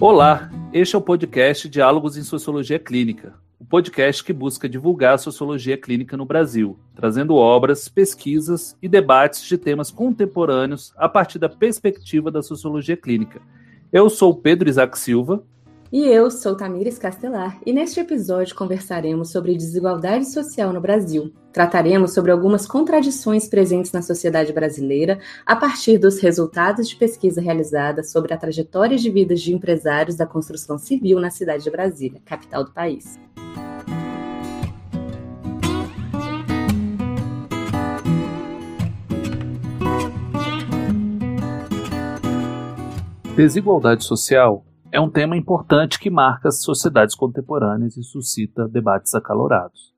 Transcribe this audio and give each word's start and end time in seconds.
Olá, 0.00 0.50
este 0.72 0.96
é 0.96 0.98
o 0.98 1.02
podcast 1.02 1.68
Diálogos 1.68 2.16
em 2.16 2.22
Sociologia 2.22 2.78
Clínica, 2.78 3.34
o 3.60 3.66
podcast 3.66 4.24
que 4.24 4.32
busca 4.32 4.66
divulgar 4.66 5.12
a 5.12 5.18
sociologia 5.18 5.76
clínica 5.76 6.16
no 6.16 6.24
Brasil, 6.24 6.78
trazendo 6.94 7.36
obras, 7.36 7.86
pesquisas 7.86 8.74
e 8.80 8.88
debates 8.88 9.42
de 9.42 9.58
temas 9.58 9.90
contemporâneos 9.90 10.94
a 10.96 11.06
partir 11.06 11.38
da 11.38 11.50
perspectiva 11.50 12.30
da 12.30 12.42
sociologia 12.42 12.96
clínica. 12.96 13.42
Eu 13.92 14.08
sou 14.08 14.34
Pedro 14.34 14.70
Isaac 14.70 14.98
Silva. 14.98 15.44
E 15.92 16.06
eu 16.06 16.30
sou 16.30 16.54
Tamires 16.54 16.98
Castelar, 16.98 17.58
e 17.66 17.72
neste 17.72 17.98
episódio 17.98 18.54
conversaremos 18.54 19.32
sobre 19.32 19.56
desigualdade 19.56 20.24
social 20.24 20.72
no 20.72 20.80
Brasil. 20.80 21.32
Trataremos 21.52 22.14
sobre 22.14 22.30
algumas 22.30 22.64
contradições 22.64 23.48
presentes 23.48 23.90
na 23.90 24.00
sociedade 24.00 24.52
brasileira 24.52 25.18
a 25.44 25.56
partir 25.56 25.98
dos 25.98 26.20
resultados 26.20 26.88
de 26.88 26.94
pesquisa 26.94 27.40
realizada 27.40 28.04
sobre 28.04 28.32
a 28.32 28.36
trajetória 28.36 28.96
de 28.96 29.10
vida 29.10 29.34
de 29.34 29.52
empresários 29.52 30.14
da 30.14 30.28
construção 30.28 30.78
civil 30.78 31.18
na 31.18 31.28
cidade 31.28 31.64
de 31.64 31.70
Brasília, 31.72 32.22
capital 32.24 32.62
do 32.62 32.70
país. 32.70 33.18
Desigualdade 43.34 44.04
social 44.04 44.69
é 44.92 45.00
um 45.00 45.10
tema 45.10 45.36
importante 45.36 46.00
que 46.00 46.10
marca 46.10 46.48
as 46.48 46.62
sociedades 46.62 47.14
contemporâneas 47.14 47.96
e 47.96 48.02
suscita 48.02 48.68
debates 48.68 49.14
acalorados. 49.14 49.94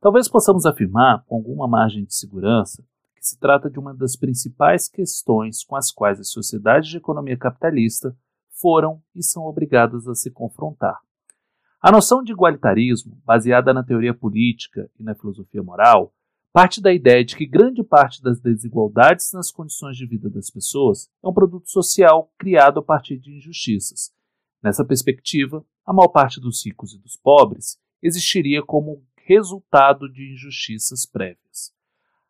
Talvez 0.00 0.28
possamos 0.28 0.64
afirmar, 0.64 1.24
com 1.26 1.36
alguma 1.36 1.66
margem 1.66 2.04
de 2.04 2.14
segurança, 2.14 2.84
que 3.16 3.26
se 3.26 3.38
trata 3.38 3.68
de 3.68 3.78
uma 3.78 3.92
das 3.92 4.16
principais 4.16 4.88
questões 4.88 5.64
com 5.64 5.74
as 5.74 5.90
quais 5.90 6.20
as 6.20 6.30
sociedades 6.30 6.88
de 6.88 6.96
economia 6.96 7.36
capitalista 7.36 8.16
foram 8.60 9.02
e 9.14 9.22
são 9.22 9.44
obrigadas 9.44 10.06
a 10.06 10.14
se 10.14 10.30
confrontar. 10.30 10.98
A 11.82 11.90
noção 11.90 12.22
de 12.22 12.32
igualitarismo, 12.32 13.20
baseada 13.24 13.74
na 13.74 13.82
teoria 13.82 14.14
política 14.14 14.88
e 14.98 15.02
na 15.02 15.14
filosofia 15.14 15.62
moral, 15.62 16.12
parte 16.52 16.80
da 16.80 16.92
ideia 16.92 17.24
de 17.24 17.36
que 17.36 17.46
grande 17.46 17.82
parte 17.82 18.22
das 18.22 18.40
desigualdades 18.40 19.32
nas 19.34 19.50
condições 19.50 19.96
de 19.96 20.06
vida 20.06 20.30
das 20.30 20.50
pessoas 20.50 21.10
é 21.22 21.28
um 21.28 21.34
produto 21.34 21.68
social 21.68 22.30
criado 22.38 22.78
a 22.78 22.82
partir 22.82 23.18
de 23.18 23.36
injustiças, 23.36 24.15
Nessa 24.62 24.84
perspectiva, 24.84 25.64
a 25.84 25.92
maior 25.92 26.08
parte 26.08 26.40
dos 26.40 26.64
ricos 26.64 26.94
e 26.94 26.98
dos 26.98 27.16
pobres 27.16 27.78
existiria 28.02 28.62
como 28.62 29.04
resultado 29.16 30.08
de 30.10 30.32
injustiças 30.32 31.06
prévias. 31.06 31.74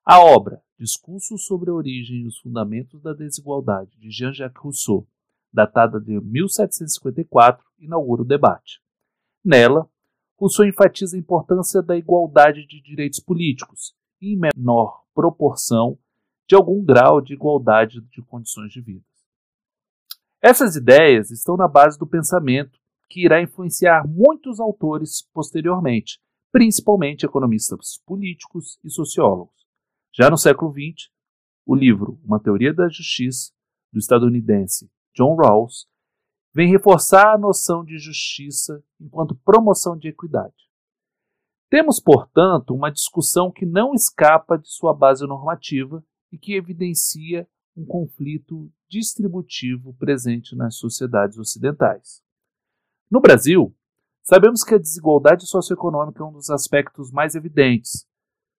A 0.04 0.20
obra 0.20 0.62
Discurso 0.78 1.38
sobre 1.38 1.70
a 1.70 1.74
Origem 1.74 2.18
e 2.18 2.26
os 2.26 2.38
Fundamentos 2.38 3.00
da 3.00 3.14
Desigualdade, 3.14 3.96
de 3.98 4.10
Jean-Jacques 4.10 4.62
Rousseau, 4.62 5.06
datada 5.50 5.98
de 5.98 6.20
1754, 6.20 7.64
inaugura 7.78 8.20
o 8.20 8.26
debate. 8.26 8.82
Nela, 9.42 9.88
Rousseau 10.38 10.68
enfatiza 10.68 11.16
a 11.16 11.18
importância 11.18 11.80
da 11.80 11.96
igualdade 11.96 12.66
de 12.66 12.82
direitos 12.82 13.20
políticos, 13.20 13.94
em 14.20 14.36
menor 14.36 15.02
proporção, 15.14 15.98
de 16.46 16.54
algum 16.54 16.84
grau 16.84 17.22
de 17.22 17.32
igualdade 17.32 18.02
de 18.02 18.20
condições 18.20 18.70
de 18.70 18.82
vida. 18.82 19.04
Essas 20.42 20.76
ideias 20.76 21.30
estão 21.30 21.56
na 21.56 21.66
base 21.66 21.98
do 21.98 22.06
pensamento 22.06 22.78
que 23.08 23.24
irá 23.24 23.40
influenciar 23.40 24.06
muitos 24.06 24.60
autores 24.60 25.22
posteriormente, 25.32 26.20
principalmente 26.52 27.24
economistas 27.24 28.00
políticos 28.04 28.78
e 28.84 28.90
sociólogos. 28.90 29.66
Já 30.14 30.30
no 30.30 30.36
século 30.36 30.72
XX, 30.72 31.10
o 31.64 31.74
livro 31.74 32.20
Uma 32.24 32.40
Teoria 32.40 32.72
da 32.72 32.88
Justiça, 32.88 33.52
do 33.92 33.98
estadunidense 33.98 34.90
John 35.14 35.36
Rawls, 35.36 35.86
vem 36.54 36.70
reforçar 36.70 37.34
a 37.34 37.38
noção 37.38 37.84
de 37.84 37.98
justiça 37.98 38.82
enquanto 39.00 39.36
promoção 39.36 39.96
de 39.96 40.08
equidade. 40.08 40.54
Temos, 41.68 42.00
portanto, 42.00 42.74
uma 42.74 42.90
discussão 42.90 43.50
que 43.50 43.66
não 43.66 43.92
escapa 43.92 44.56
de 44.56 44.68
sua 44.68 44.94
base 44.94 45.26
normativa 45.26 46.04
e 46.32 46.38
que 46.38 46.54
evidencia 46.54 47.48
um 47.76 47.84
conflito 47.84 48.70
distributivo 48.88 49.92
presente 49.94 50.56
nas 50.56 50.76
sociedades 50.76 51.36
ocidentais. 51.36 52.22
No 53.10 53.20
Brasil, 53.20 53.74
sabemos 54.22 54.64
que 54.64 54.74
a 54.74 54.78
desigualdade 54.78 55.46
socioeconômica 55.46 56.22
é 56.22 56.26
um 56.26 56.32
dos 56.32 56.48
aspectos 56.50 57.12
mais 57.12 57.34
evidentes. 57.34 58.06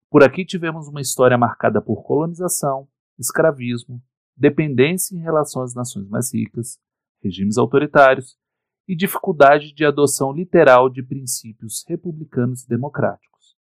Por 0.09 0.23
aqui 0.23 0.45
tivemos 0.45 0.88
uma 0.88 1.01
história 1.01 1.38
marcada 1.38 1.81
por 1.81 2.03
colonização, 2.03 2.88
escravismo, 3.17 4.01
dependência 4.35 5.16
em 5.16 5.19
relação 5.19 5.63
às 5.63 5.73
nações 5.73 6.07
mais 6.07 6.34
ricas, 6.34 6.79
regimes 7.22 7.57
autoritários 7.57 8.38
e 8.88 8.95
dificuldade 8.95 9.73
de 9.73 9.84
adoção 9.84 10.31
literal 10.31 10.89
de 10.89 11.03
princípios 11.03 11.84
republicanos 11.88 12.63
e 12.63 12.69
democráticos. 12.69 13.57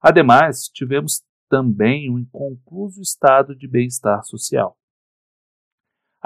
Ademais, 0.00 0.68
tivemos 0.68 1.24
também 1.48 2.10
um 2.10 2.18
inconcluso 2.18 3.00
estado 3.00 3.56
de 3.56 3.66
bem-estar 3.66 4.22
social. 4.24 4.76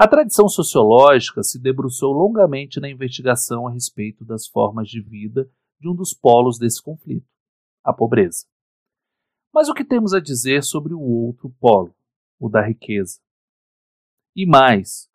A 0.01 0.07
tradição 0.07 0.49
sociológica 0.49 1.43
se 1.43 1.59
debruçou 1.59 2.11
longamente 2.11 2.79
na 2.79 2.89
investigação 2.89 3.67
a 3.67 3.71
respeito 3.71 4.25
das 4.25 4.47
formas 4.47 4.89
de 4.89 4.99
vida 4.99 5.47
de 5.79 5.87
um 5.87 5.93
dos 5.93 6.11
polos 6.11 6.57
desse 6.57 6.81
conflito, 6.81 7.29
a 7.83 7.93
pobreza. 7.93 8.47
Mas 9.53 9.69
o 9.69 9.75
que 9.75 9.85
temos 9.85 10.15
a 10.15 10.19
dizer 10.19 10.63
sobre 10.63 10.95
o 10.95 10.99
outro 10.99 11.51
polo, 11.59 11.93
o 12.39 12.49
da 12.49 12.65
riqueza? 12.65 13.19
E 14.35 14.43
mais, 14.43 15.07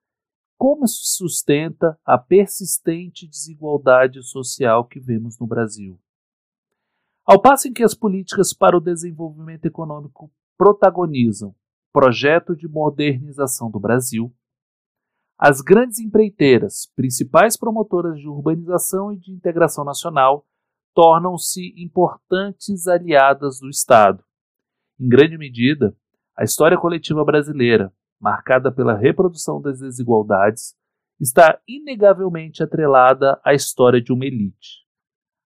como 0.56 0.86
se 0.86 1.16
sustenta 1.16 1.98
a 2.04 2.16
persistente 2.16 3.26
desigualdade 3.26 4.22
social 4.22 4.84
que 4.84 5.00
vemos 5.00 5.36
no 5.40 5.48
Brasil? 5.48 5.98
Ao 7.24 7.42
passo 7.42 7.66
em 7.66 7.72
que 7.72 7.82
as 7.82 7.92
políticas 7.92 8.52
para 8.52 8.76
o 8.76 8.80
desenvolvimento 8.80 9.64
econômico 9.64 10.30
protagonizam 10.56 11.56
projeto 11.92 12.54
de 12.54 12.68
modernização 12.68 13.68
do 13.68 13.80
Brasil, 13.80 14.32
as 15.38 15.60
grandes 15.60 15.98
empreiteiras, 15.98 16.90
principais 16.96 17.56
promotoras 17.56 18.18
de 18.18 18.26
urbanização 18.26 19.12
e 19.12 19.18
de 19.18 19.32
integração 19.32 19.84
nacional, 19.84 20.46
tornam-se 20.94 21.74
importantes 21.76 22.86
aliadas 22.86 23.60
do 23.60 23.68
Estado. 23.68 24.24
Em 24.98 25.06
grande 25.06 25.36
medida, 25.36 25.94
a 26.34 26.42
história 26.42 26.78
coletiva 26.78 27.22
brasileira, 27.22 27.92
marcada 28.18 28.72
pela 28.72 28.96
reprodução 28.96 29.60
das 29.60 29.80
desigualdades, 29.80 30.74
está 31.20 31.60
inegavelmente 31.68 32.62
atrelada 32.62 33.38
à 33.44 33.52
história 33.52 34.00
de 34.00 34.12
uma 34.12 34.24
elite. 34.24 34.86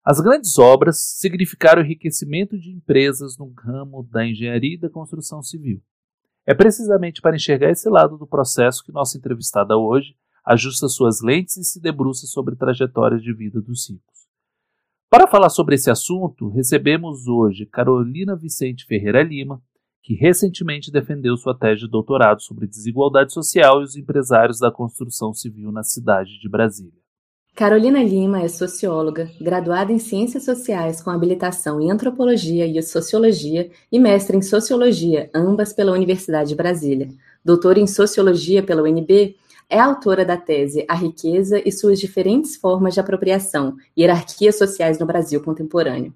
As 0.05 0.21
grandes 0.21 0.57
obras 0.57 0.99
significaram 1.19 1.83
o 1.83 1.85
enriquecimento 1.85 2.57
de 2.57 2.71
empresas 2.71 3.37
no 3.37 3.53
ramo 3.53 4.05
da 4.05 4.25
engenharia 4.25 4.75
e 4.75 4.81
da 4.81 4.89
construção 4.89 5.43
civil. 5.43 5.83
É 6.51 6.55
precisamente 6.55 7.23
para 7.23 7.37
enxergar 7.37 7.71
esse 7.71 7.89
lado 7.89 8.19
do 8.19 8.27
processo 8.27 8.83
que 8.83 8.91
nossa 8.91 9.17
entrevistada 9.17 9.77
hoje 9.77 10.17
ajusta 10.45 10.89
suas 10.89 11.21
lentes 11.23 11.57
e 11.57 11.63
se 11.63 11.81
debruça 11.81 12.27
sobre 12.27 12.57
trajetórias 12.57 13.23
de 13.23 13.33
vida 13.33 13.61
dos 13.61 13.89
ricos. 13.89 14.27
Para 15.09 15.29
falar 15.29 15.49
sobre 15.49 15.77
esse 15.77 15.93
assunto, 15.93 16.49
recebemos 16.49 17.29
hoje 17.29 17.67
Carolina 17.67 18.35
Vicente 18.35 18.85
Ferreira 18.85 19.23
Lima, 19.23 19.63
que 20.03 20.15
recentemente 20.15 20.91
defendeu 20.91 21.37
sua 21.37 21.57
tese 21.57 21.83
de 21.83 21.89
doutorado 21.89 22.43
sobre 22.43 22.67
desigualdade 22.67 23.33
social 23.33 23.81
e 23.81 23.85
os 23.85 23.95
empresários 23.95 24.59
da 24.59 24.73
construção 24.73 25.33
civil 25.33 25.71
na 25.71 25.85
cidade 25.85 26.37
de 26.41 26.49
Brasília. 26.49 27.00
Carolina 27.55 28.03
Lima 28.03 28.41
é 28.41 28.49
socióloga, 28.49 29.31
graduada 29.39 29.93
em 29.93 29.99
Ciências 29.99 30.45
Sociais 30.45 31.03
com 31.03 31.11
habilitação 31.11 31.81
em 31.81 31.91
Antropologia 31.91 32.67
e 32.67 32.83
Sociologia 32.83 33.71
e 33.93 33.99
mestre 33.99 34.37
em 34.37 34.41
Sociologia, 34.41 35.29
ambas 35.35 35.73
pela 35.73 35.93
Universidade 35.93 36.51
de 36.51 36.55
Brasília. 36.55 37.11
Doutora 37.45 37.79
em 37.79 37.87
Sociologia 37.87 38.63
pela 38.63 38.83
UNB, 38.83 39.37
é 39.69 39.79
autora 39.79 40.25
da 40.25 40.37
tese 40.37 40.85
A 40.89 40.95
Riqueza 40.95 41.61
e 41.65 41.71
suas 41.71 42.01
diferentes 42.01 42.57
formas 42.57 42.95
de 42.95 43.01
apropriação, 43.01 43.77
hierarquias 43.97 44.57
sociais 44.57 44.99
no 44.99 45.07
Brasil 45.07 45.43
contemporâneo. 45.43 46.15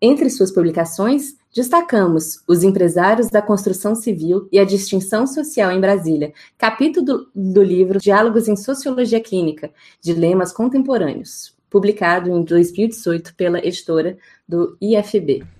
Entre 0.00 0.28
suas 0.28 0.52
publicações, 0.52 1.36
destacamos 1.54 2.42
Os 2.46 2.62
Empresários 2.62 3.30
da 3.30 3.40
Construção 3.40 3.94
Civil 3.94 4.46
e 4.52 4.58
a 4.58 4.64
Distinção 4.64 5.26
Social 5.26 5.72
em 5.72 5.80
Brasília, 5.80 6.34
capítulo 6.58 7.26
do, 7.34 7.62
livro 7.62 7.98
Diálogos 7.98 8.46
em 8.46 8.56
Sociologia 8.56 9.20
Clínica, 9.20 9.70
Dilemas 10.02 10.52
Contemporâneos, 10.52 11.56
publicado 11.70 12.30
em 12.30 12.44
2018 12.44 13.34
pela 13.34 13.58
editora 13.58 14.18
do 14.46 14.76
IFB. 14.82 15.55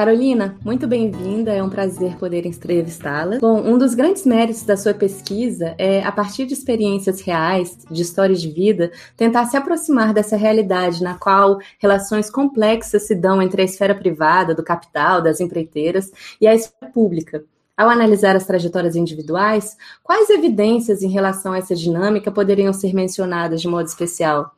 Carolina, 0.00 0.56
muito 0.64 0.86
bem-vinda, 0.88 1.52
é 1.52 1.62
um 1.62 1.68
prazer 1.68 2.16
poder 2.16 2.46
entrevistá-la. 2.46 3.38
Bom, 3.38 3.60
um 3.60 3.76
dos 3.76 3.92
grandes 3.92 4.24
méritos 4.24 4.62
da 4.62 4.74
sua 4.74 4.94
pesquisa 4.94 5.74
é, 5.76 6.02
a 6.02 6.10
partir 6.10 6.46
de 6.46 6.54
experiências 6.54 7.20
reais, 7.20 7.76
de 7.90 8.00
histórias 8.00 8.40
de 8.40 8.48
vida, 8.48 8.90
tentar 9.14 9.44
se 9.44 9.58
aproximar 9.58 10.14
dessa 10.14 10.38
realidade 10.38 11.02
na 11.02 11.18
qual 11.18 11.58
relações 11.78 12.30
complexas 12.30 13.02
se 13.02 13.14
dão 13.14 13.42
entre 13.42 13.60
a 13.60 13.64
esfera 13.66 13.94
privada, 13.94 14.54
do 14.54 14.62
capital, 14.62 15.20
das 15.20 15.38
empreiteiras 15.38 16.10
e 16.40 16.46
a 16.46 16.54
esfera 16.54 16.90
pública. 16.90 17.44
Ao 17.76 17.90
analisar 17.90 18.34
as 18.34 18.46
trajetórias 18.46 18.96
individuais, 18.96 19.76
quais 20.02 20.30
evidências 20.30 21.02
em 21.02 21.10
relação 21.10 21.52
a 21.52 21.58
essa 21.58 21.74
dinâmica 21.74 22.32
poderiam 22.32 22.72
ser 22.72 22.94
mencionadas 22.94 23.60
de 23.60 23.68
modo 23.68 23.84
especial? 23.84 24.54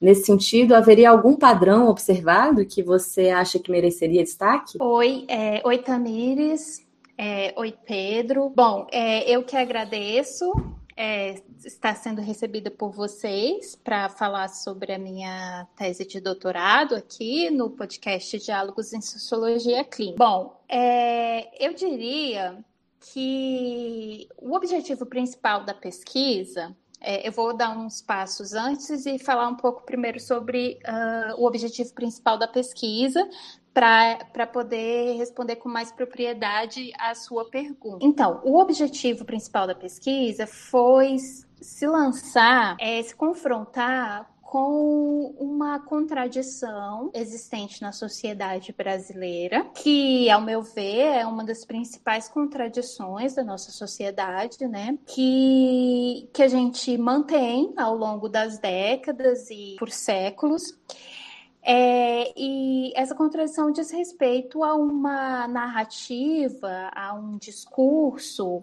Nesse 0.00 0.26
sentido, 0.26 0.76
haveria 0.76 1.10
algum 1.10 1.34
padrão 1.34 1.88
observado 1.88 2.64
que 2.64 2.84
você 2.84 3.30
acha 3.30 3.58
que 3.58 3.70
mereceria 3.70 4.22
destaque? 4.22 4.78
Oi, 4.80 5.24
é, 5.26 5.60
oi 5.64 5.78
Tamires, 5.78 6.86
é, 7.16 7.52
oi 7.56 7.74
Pedro. 7.84 8.48
Bom, 8.48 8.86
é, 8.92 9.28
eu 9.28 9.42
que 9.42 9.56
agradeço 9.56 10.52
é, 10.96 11.34
estar 11.64 11.96
sendo 11.96 12.20
recebida 12.20 12.70
por 12.70 12.92
vocês 12.92 13.74
para 13.74 14.08
falar 14.08 14.48
sobre 14.48 14.92
a 14.92 14.98
minha 14.98 15.66
tese 15.76 16.06
de 16.06 16.20
doutorado 16.20 16.94
aqui 16.94 17.50
no 17.50 17.68
podcast 17.68 18.38
Diálogos 18.38 18.92
em 18.92 19.00
Sociologia 19.00 19.82
Clínica. 19.82 20.18
Bom, 20.18 20.60
é, 20.68 21.48
eu 21.64 21.74
diria 21.74 22.64
que 23.00 24.28
o 24.36 24.54
objetivo 24.54 25.06
principal 25.06 25.64
da 25.64 25.74
pesquisa 25.74 26.72
é, 27.00 27.26
eu 27.26 27.32
vou 27.32 27.56
dar 27.56 27.76
uns 27.76 28.02
passos 28.02 28.54
antes 28.54 29.06
e 29.06 29.18
falar 29.18 29.48
um 29.48 29.54
pouco 29.54 29.84
primeiro 29.84 30.18
sobre 30.18 30.78
uh, 30.86 31.40
o 31.40 31.46
objetivo 31.46 31.92
principal 31.94 32.38
da 32.38 32.48
pesquisa, 32.48 33.28
para 33.72 34.46
poder 34.46 35.16
responder 35.16 35.56
com 35.56 35.68
mais 35.68 35.92
propriedade 35.92 36.90
a 36.98 37.14
sua 37.14 37.48
pergunta. 37.48 38.04
Então, 38.04 38.40
o 38.44 38.58
objetivo 38.58 39.24
principal 39.24 39.68
da 39.68 39.74
pesquisa 39.74 40.48
foi 40.48 41.16
se 41.60 41.86
lançar, 41.86 42.76
é, 42.80 43.00
se 43.00 43.14
confrontar 43.14 44.28
com 44.48 45.34
uma 45.38 45.78
contradição 45.78 47.10
existente 47.12 47.82
na 47.82 47.92
sociedade 47.92 48.72
brasileira, 48.72 49.66
que, 49.74 50.30
ao 50.30 50.40
meu 50.40 50.62
ver, 50.62 51.18
é 51.18 51.26
uma 51.26 51.44
das 51.44 51.66
principais 51.66 52.30
contradições 52.30 53.34
da 53.34 53.44
nossa 53.44 53.70
sociedade, 53.70 54.66
né? 54.66 54.98
Que, 55.06 56.30
que 56.32 56.42
a 56.42 56.48
gente 56.48 56.96
mantém 56.96 57.74
ao 57.76 57.94
longo 57.94 58.26
das 58.26 58.58
décadas 58.58 59.50
e 59.50 59.76
por 59.78 59.90
séculos 59.90 60.62
é, 61.62 62.32
e 62.36 62.92
essa 62.94 63.14
contradição 63.14 63.70
diz 63.70 63.90
respeito 63.90 64.62
a 64.62 64.74
uma 64.74 65.46
narrativa, 65.48 66.90
a 66.94 67.14
um 67.14 67.36
discurso, 67.36 68.62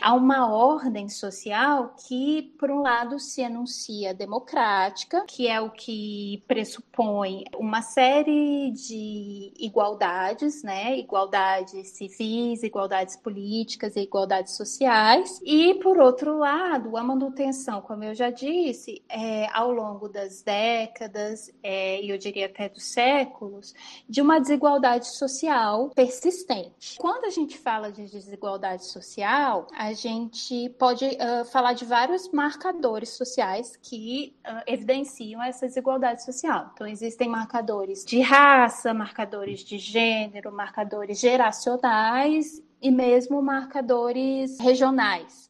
a 0.00 0.14
uma 0.14 0.50
ordem 0.50 1.08
social 1.08 1.94
que, 2.06 2.54
por 2.58 2.70
um 2.70 2.80
lado, 2.80 3.18
se 3.18 3.42
anuncia 3.42 4.14
democrática, 4.14 5.24
que 5.26 5.48
é 5.48 5.60
o 5.60 5.70
que 5.70 6.42
pressupõe 6.46 7.44
uma 7.56 7.82
série 7.82 8.70
de 8.70 9.52
igualdades, 9.58 10.62
né? 10.62 10.96
Igualdades 10.98 11.88
civis, 11.90 12.62
igualdades 12.62 13.16
políticas 13.16 13.96
e 13.96 14.00
igualdades 14.00 14.56
sociais. 14.56 15.40
E, 15.44 15.74
por 15.74 15.98
outro 15.98 16.38
lado, 16.38 16.96
a 16.96 17.02
manutenção, 17.02 17.80
como 17.82 18.04
eu 18.04 18.14
já 18.14 18.30
disse, 18.30 19.02
é, 19.08 19.46
ao 19.52 19.70
longo 19.70 20.08
das 20.08 20.42
décadas, 20.42 21.52
é, 21.62 22.00
e 22.02 22.10
eu 22.10 22.18
diria 22.18 22.35
até 22.44 22.68
dos 22.68 22.84
séculos, 22.84 23.74
de 24.08 24.20
uma 24.20 24.38
desigualdade 24.38 25.06
social 25.08 25.90
persistente. 25.90 26.96
Quando 26.98 27.24
a 27.24 27.30
gente 27.30 27.58
fala 27.58 27.90
de 27.90 28.06
desigualdade 28.06 28.86
social, 28.86 29.66
a 29.76 29.92
gente 29.92 30.68
pode 30.78 31.04
uh, 31.04 31.44
falar 31.46 31.72
de 31.72 31.84
vários 31.84 32.30
marcadores 32.30 33.10
sociais 33.10 33.76
que 33.76 34.34
uh, 34.46 34.62
evidenciam 34.66 35.42
essa 35.42 35.66
desigualdade 35.66 36.24
social. 36.24 36.70
Então, 36.74 36.86
existem 36.86 37.28
marcadores 37.28 38.04
de 38.04 38.20
raça, 38.20 38.92
marcadores 38.92 39.60
de 39.60 39.78
gênero, 39.78 40.52
marcadores 40.52 41.18
geracionais 41.20 42.62
e 42.80 42.90
mesmo 42.90 43.42
marcadores 43.42 44.58
regionais. 44.60 45.45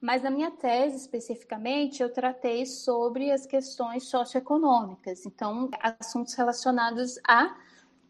Mas 0.00 0.22
na 0.22 0.30
minha 0.30 0.50
tese, 0.50 0.96
especificamente, 0.96 2.02
eu 2.02 2.10
tratei 2.10 2.64
sobre 2.64 3.30
as 3.30 3.44
questões 3.44 4.04
socioeconômicas, 4.04 5.26
então, 5.26 5.68
assuntos 6.00 6.34
relacionados 6.34 7.18
à 7.26 7.54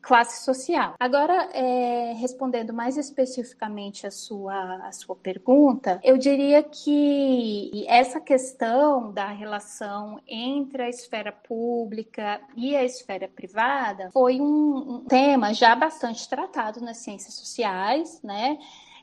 classe 0.01 0.45
social. 0.45 0.95
Agora, 0.99 1.51
é, 1.53 2.15
respondendo 2.15 2.73
mais 2.73 2.97
especificamente 2.97 4.07
a 4.07 4.11
sua, 4.11 4.77
a 4.87 4.93
sua 4.93 5.15
pergunta, 5.15 6.01
eu 6.03 6.17
diria 6.17 6.63
que 6.63 7.85
essa 7.87 8.21
questão 8.21 9.13
da 9.13 9.27
relação 9.27 10.21
entre 10.27 10.83
a 10.83 10.89
esfera 10.89 11.33
pública 11.33 12.41
e 12.57 12.75
a 12.75 12.85
esfera 12.85 13.29
privada 13.29 14.11
foi 14.11 14.41
um, 14.41 14.95
um 14.95 15.05
tema 15.05 15.53
já 15.53 15.75
bastante 15.75 16.29
tratado 16.29 16.81
nas 16.81 16.99
ciências 16.99 17.35
sociais, 17.35 18.21
né? 18.23 18.59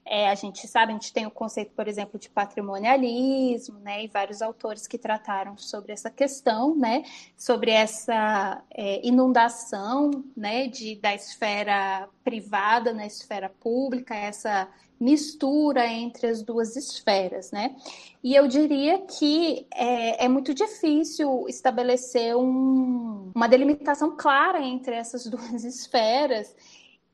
É, 0.10 0.30
a 0.30 0.36
gente 0.36 0.68
sabe, 0.68 0.92
a 0.92 0.96
gente 0.96 1.12
tem 1.12 1.26
o 1.26 1.32
conceito, 1.32 1.72
por 1.76 1.88
exemplo, 1.88 2.20
de 2.20 2.30
patrimonialismo, 2.30 3.80
né, 3.80 4.04
e 4.04 4.08
vários 4.08 4.42
autores 4.42 4.88
que 4.88 4.98
trataram 4.98 5.58
sobre 5.58 5.92
essa 5.92 6.10
questão, 6.10 6.76
né, 6.76 7.04
sobre 7.36 7.72
essa 7.72 8.64
é, 8.72 9.06
inundação, 9.06 10.12
né, 10.36 10.68
de, 10.68 10.96
da 10.96 11.14
esfera 11.14 12.08
privada 12.24 12.94
na 12.94 13.06
esfera 13.06 13.50
pública, 13.50 14.16
essa 14.16 14.68
mistura 15.00 15.86
entre 15.88 16.28
as 16.28 16.42
duas 16.42 16.76
esferas, 16.76 17.52
né? 17.52 17.76
E 18.24 18.36
eu 18.36 18.48
diria 18.48 19.00
que 19.00 19.68
é, 19.74 20.26
é 20.26 20.28
muito 20.28 20.54
difícil 20.54 21.46
estabelecer 21.48 22.36
um, 22.36 23.32
uma 23.36 23.48
delimitação 23.48 24.16
clara 24.18 24.60
entre 24.60 24.96
essas 24.96 25.26
duas 25.30 25.64
esferas 25.64 26.56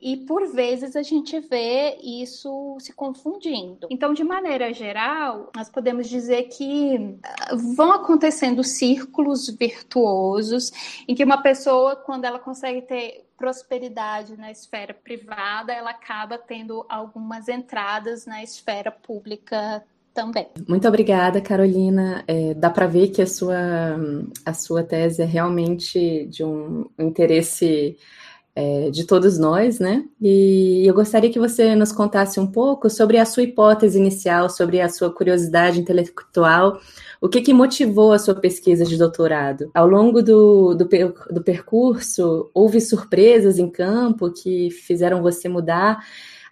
e 0.04 0.18
por 0.18 0.46
vezes 0.52 0.98
a 0.98 1.02
gente 1.02 1.40
vê 1.40 1.98
isso 2.04 2.76
se 2.78 2.92
confundindo. 2.92 3.88
Então, 3.90 4.14
de 4.14 4.22
maneira 4.22 4.74
geral, 4.74 5.50
nós 5.56 5.70
podemos 5.70 6.10
dizer 6.10 6.44
que 6.50 7.18
ah, 7.24 7.56
vão 7.56 7.94
acontecendo 7.94 8.66
círculos 8.66 9.48
virtuosos 9.48 10.74
em 11.08 11.16
que 11.16 11.24
uma 11.24 11.42
pessoa, 11.42 11.96
quando 11.96 12.26
ela 12.26 12.38
consegue 12.38 12.82
ter 12.82 13.26
prosperidade 13.38 14.36
na 14.36 14.52
esfera 14.52 14.94
privada, 14.94 15.72
ela 15.72 15.92
acaba 15.92 16.38
tendo 16.38 16.86
algumas 16.90 17.48
entradas 17.48 18.26
na 18.26 18.44
esfera 18.44 18.92
pública 18.92 19.86
também. 20.14 20.48
Muito 20.68 20.86
obrigada, 20.86 21.40
Carolina. 21.40 22.26
É, 22.28 22.54
dá 22.54 22.70
para 22.70 22.88
ver 22.88 23.08
que 23.08 23.22
a 23.22 23.28
sua, 23.28 23.56
a 24.46 24.54
sua 24.54 24.84
tese 24.84 25.22
é 25.22 25.26
realmente 25.26 26.26
de 26.26 26.44
um 26.44 26.90
interesse 27.00 27.98
é, 28.56 28.92
de 28.92 29.04
todos 29.06 29.38
nós, 29.40 29.80
né? 29.80 30.06
E 30.22 30.84
eu 30.86 30.94
gostaria 30.94 31.32
que 31.32 31.40
você 31.40 31.76
nos 31.76 31.92
contasse 31.92 32.40
um 32.40 32.46
pouco 32.46 32.90
sobre 32.90 33.18
a 33.18 33.26
sua 33.26 33.44
hipótese 33.44 33.98
inicial, 33.98 34.50
sobre 34.50 34.80
a 34.80 34.90
sua 34.90 35.12
curiosidade 35.12 35.80
intelectual, 35.80 36.80
o 37.20 37.30
que, 37.30 37.42
que 37.42 37.54
motivou 37.54 38.12
a 38.12 38.20
sua 38.20 38.36
pesquisa 38.36 38.86
de 38.86 38.98
doutorado? 38.98 39.72
Ao 39.74 39.88
longo 39.88 40.22
do, 40.22 40.76
do, 40.76 40.88
do 41.32 41.44
percurso, 41.44 42.50
houve 42.54 42.80
surpresas 42.80 43.58
em 43.58 43.70
campo 43.70 44.32
que 44.32 44.70
fizeram 44.70 45.22
você 45.22 45.50
mudar 45.50 46.04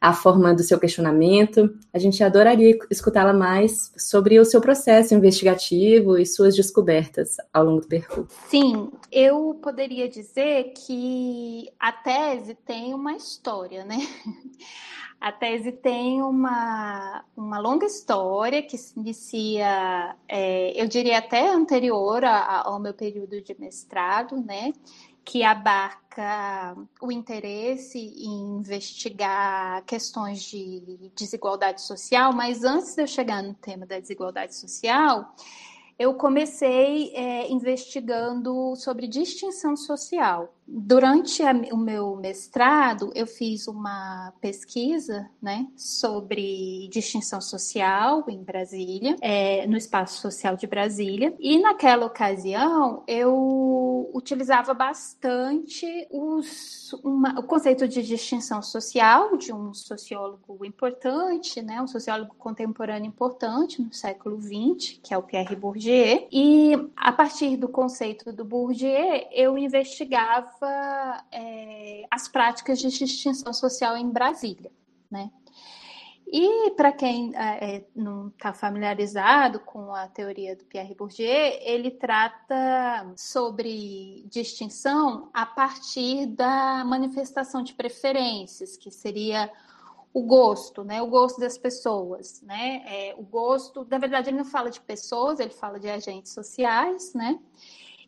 a 0.02 0.14
forma 0.14 0.52
do 0.52 0.64
seu 0.64 0.80
questionamento. 0.80 1.78
A 1.94 2.00
gente 2.00 2.24
adoraria 2.24 2.76
escutá-la 2.90 3.34
mais 3.34 3.94
sobre 3.96 4.40
o 4.40 4.46
seu 4.46 4.60
processo 4.60 5.14
investigativo 5.14 6.18
e 6.18 6.26
suas 6.26 6.56
descobertas 6.56 7.38
ao 7.54 7.64
longo 7.64 7.82
do 7.82 7.88
percurso. 7.88 8.36
Sim, 8.50 8.92
eu 9.12 9.60
poderia 9.62 10.10
dizer 10.10 10.74
que 10.74 11.72
a 11.80 11.92
tese 11.92 12.56
tem 12.66 12.96
uma 12.96 13.14
história, 13.14 13.86
né? 13.86 14.00
A 15.22 15.32
tese 15.32 15.72
tem 15.72 16.20
uma, 16.24 17.24
uma 17.38 17.60
longa 17.60 17.86
história 17.86 18.64
que 18.64 18.76
se 18.76 19.00
inicia, 19.00 20.16
é, 20.28 20.82
eu 20.82 20.88
diria 20.88 21.20
até 21.20 21.48
anterior 21.48 22.26
a, 22.26 22.64
ao 22.66 22.80
meu 22.80 22.92
período 22.92 23.40
de 23.40 23.56
mestrado, 23.60 24.36
né? 24.38 24.74
Que 25.32 25.46
abarca 25.46 26.76
o 27.02 27.10
interesse 27.10 27.98
em 27.98 28.58
investigar 28.58 29.82
questões 29.86 30.44
de 30.44 31.10
desigualdade 31.16 31.82
social, 31.84 32.34
mas 32.34 32.66
antes 32.66 32.94
de 32.96 33.02
eu 33.02 33.08
chegar 33.08 33.42
no 33.42 33.54
tema 33.54 33.86
da 33.86 33.98
desigualdade 33.98 34.54
social, 34.54 35.34
eu 36.02 36.16
comecei 36.16 37.14
é, 37.14 37.48
investigando 37.52 38.76
sobre 38.76 39.08
distinção 39.08 39.78
social. 39.78 40.52
Durante 40.68 41.44
a, 41.44 41.52
o 41.74 41.78
meu 41.78 42.16
mestrado, 42.16 43.12
eu 43.14 43.28
fiz 43.28 43.68
uma 43.68 44.34
pesquisa 44.42 45.30
né, 45.40 45.68
sobre 45.76 46.88
distinção 46.90 47.40
social 47.40 48.24
em 48.28 48.42
Brasília, 48.42 49.16
é, 49.22 49.68
no 49.68 49.78
espaço 49.78 50.22
social 50.22 50.56
de 50.56 50.66
Brasília, 50.66 51.36
e 51.40 51.60
naquela 51.60 52.06
ocasião 52.06 53.04
eu 53.06 54.10
utilizava 54.14 54.74
bastante 54.74 55.86
os, 56.10 56.94
uma, 57.04 57.40
o 57.40 57.44
conceito 57.44 57.88
de 57.88 58.02
distinção 58.02 58.62
social 58.62 59.38
de 59.38 59.54
um 59.54 59.74
sociólogo 59.74 60.66
importante, 60.66 61.62
né, 61.62 61.80
um 61.82 61.88
sociólogo 61.88 62.34
contemporâneo 62.40 63.08
importante 63.08 63.82
no 63.82 63.94
século 63.94 64.42
XX, 64.42 65.00
que 65.04 65.14
é 65.14 65.18
o 65.18 65.24
Pierre 65.24 65.56
Bourdieu, 65.56 65.91
e 66.32 66.92
a 66.96 67.12
partir 67.12 67.58
do 67.58 67.68
conceito 67.68 68.32
do 68.32 68.46
Bourdieu, 68.46 69.28
eu 69.32 69.58
investigava 69.58 71.24
é, 71.32 72.06
as 72.10 72.28
práticas 72.28 72.80
de 72.80 72.90
distinção 72.90 73.52
social 73.52 73.98
em 73.98 74.10
Brasília, 74.10 74.72
né? 75.10 75.32
E 76.34 76.72
para 76.78 76.94
quem 76.94 77.36
é, 77.36 77.76
é 77.76 77.88
não 77.94 78.30
está 78.30 78.54
familiarizado 78.54 79.60
com 79.60 79.94
a 79.94 80.08
teoria 80.08 80.56
do 80.56 80.64
Pierre 80.64 80.96
Bourdieu, 80.96 81.60
ele 81.62 81.92
trata 81.92 83.12
sobre 83.18 84.26
distinção 84.30 85.30
a 85.34 85.46
partir 85.46 86.28
da 86.28 86.86
manifestação 86.86 87.62
de 87.62 87.74
preferências, 87.74 88.78
que 88.78 88.90
seria 88.90 89.52
o 90.14 90.24
gosto, 90.24 90.84
né? 90.84 91.02
O 91.02 91.08
gosto 91.08 91.40
das 91.40 91.58
pessoas, 91.58 92.42
né? 92.42 92.84
É, 92.86 93.16
o 93.18 93.24
gosto, 93.24 93.88
na 93.90 93.98
verdade, 93.98 94.30
ele 94.30 94.38
não 94.38 94.46
fala 94.46 94.70
de 94.70 94.82
pessoas, 94.82 95.40
ele 95.40 95.52
fala 95.52 95.80
de 95.80 95.90
agentes 95.90 96.34
sociais, 96.34 97.14
né? 97.14 97.40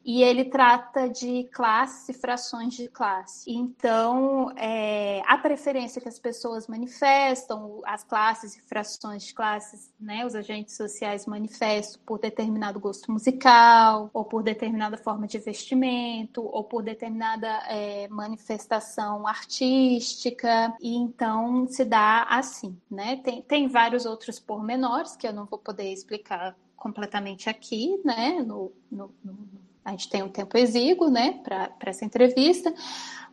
E 0.05 0.21
ele 0.21 0.45
trata 0.45 1.09
de 1.09 1.45
classes 1.45 2.09
e 2.09 2.13
frações 2.13 2.73
de 2.73 2.87
classe. 2.87 3.49
Então, 3.49 4.51
é, 4.57 5.21
a 5.25 5.37
preferência 5.37 6.01
que 6.01 6.09
as 6.09 6.19
pessoas 6.19 6.67
manifestam, 6.67 7.81
as 7.85 8.03
classes 8.03 8.55
e 8.55 8.61
frações 8.61 9.23
de 9.23 9.33
classes, 9.33 9.91
né, 9.99 10.25
os 10.25 10.35
agentes 10.35 10.75
sociais 10.75 11.25
manifestam 11.25 12.01
por 12.05 12.19
determinado 12.19 12.79
gosto 12.79 13.11
musical, 13.11 14.09
ou 14.13 14.25
por 14.25 14.43
determinada 14.43 14.97
forma 14.97 15.25
de 15.25 15.39
vestimento, 15.39 16.43
ou 16.43 16.63
por 16.63 16.83
determinada 16.83 17.47
é, 17.69 18.07
manifestação 18.09 19.25
artística, 19.25 20.75
e 20.81 20.95
então 20.95 21.65
se 21.67 21.85
dá 21.85 22.23
assim, 22.29 22.77
né? 22.89 23.17
Tem, 23.17 23.41
tem 23.41 23.67
vários 23.67 24.05
outros 24.05 24.39
pormenores 24.39 25.15
que 25.15 25.27
eu 25.27 25.33
não 25.33 25.45
vou 25.45 25.59
poder 25.59 25.91
explicar 25.91 26.55
completamente 26.75 27.49
aqui, 27.49 28.01
né, 28.03 28.43
no, 28.45 28.71
no, 28.91 29.13
no 29.23 29.62
a 29.83 29.91
gente 29.91 30.09
tem 30.09 30.23
um 30.23 30.29
tempo 30.29 30.57
exíguo, 30.57 31.09
né, 31.09 31.39
para 31.43 31.69
essa 31.81 32.05
entrevista, 32.05 32.73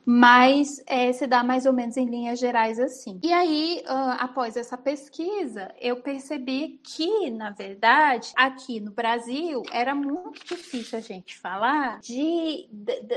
mas 0.05 0.83
é, 0.87 1.13
se 1.13 1.27
dá 1.27 1.43
mais 1.43 1.67
ou 1.67 1.73
menos 1.73 1.97
em 1.97 2.07
linhas 2.07 2.39
gerais 2.39 2.79
assim. 2.79 3.19
E 3.23 3.33
aí, 3.33 3.83
uh, 3.87 4.17
após 4.19 4.57
essa 4.57 4.77
pesquisa, 4.77 5.73
eu 5.81 5.97
percebi 5.97 6.81
que, 6.83 7.31
na 7.31 7.51
verdade, 7.51 8.33
aqui 8.37 8.81
no 8.81 8.91
Brasil 8.91 9.63
era 9.73 9.95
muito 9.95 10.45
difícil 10.45 10.99
a 10.99 11.03
gente 11.03 11.39
falar 11.39 12.01
de 12.01 12.69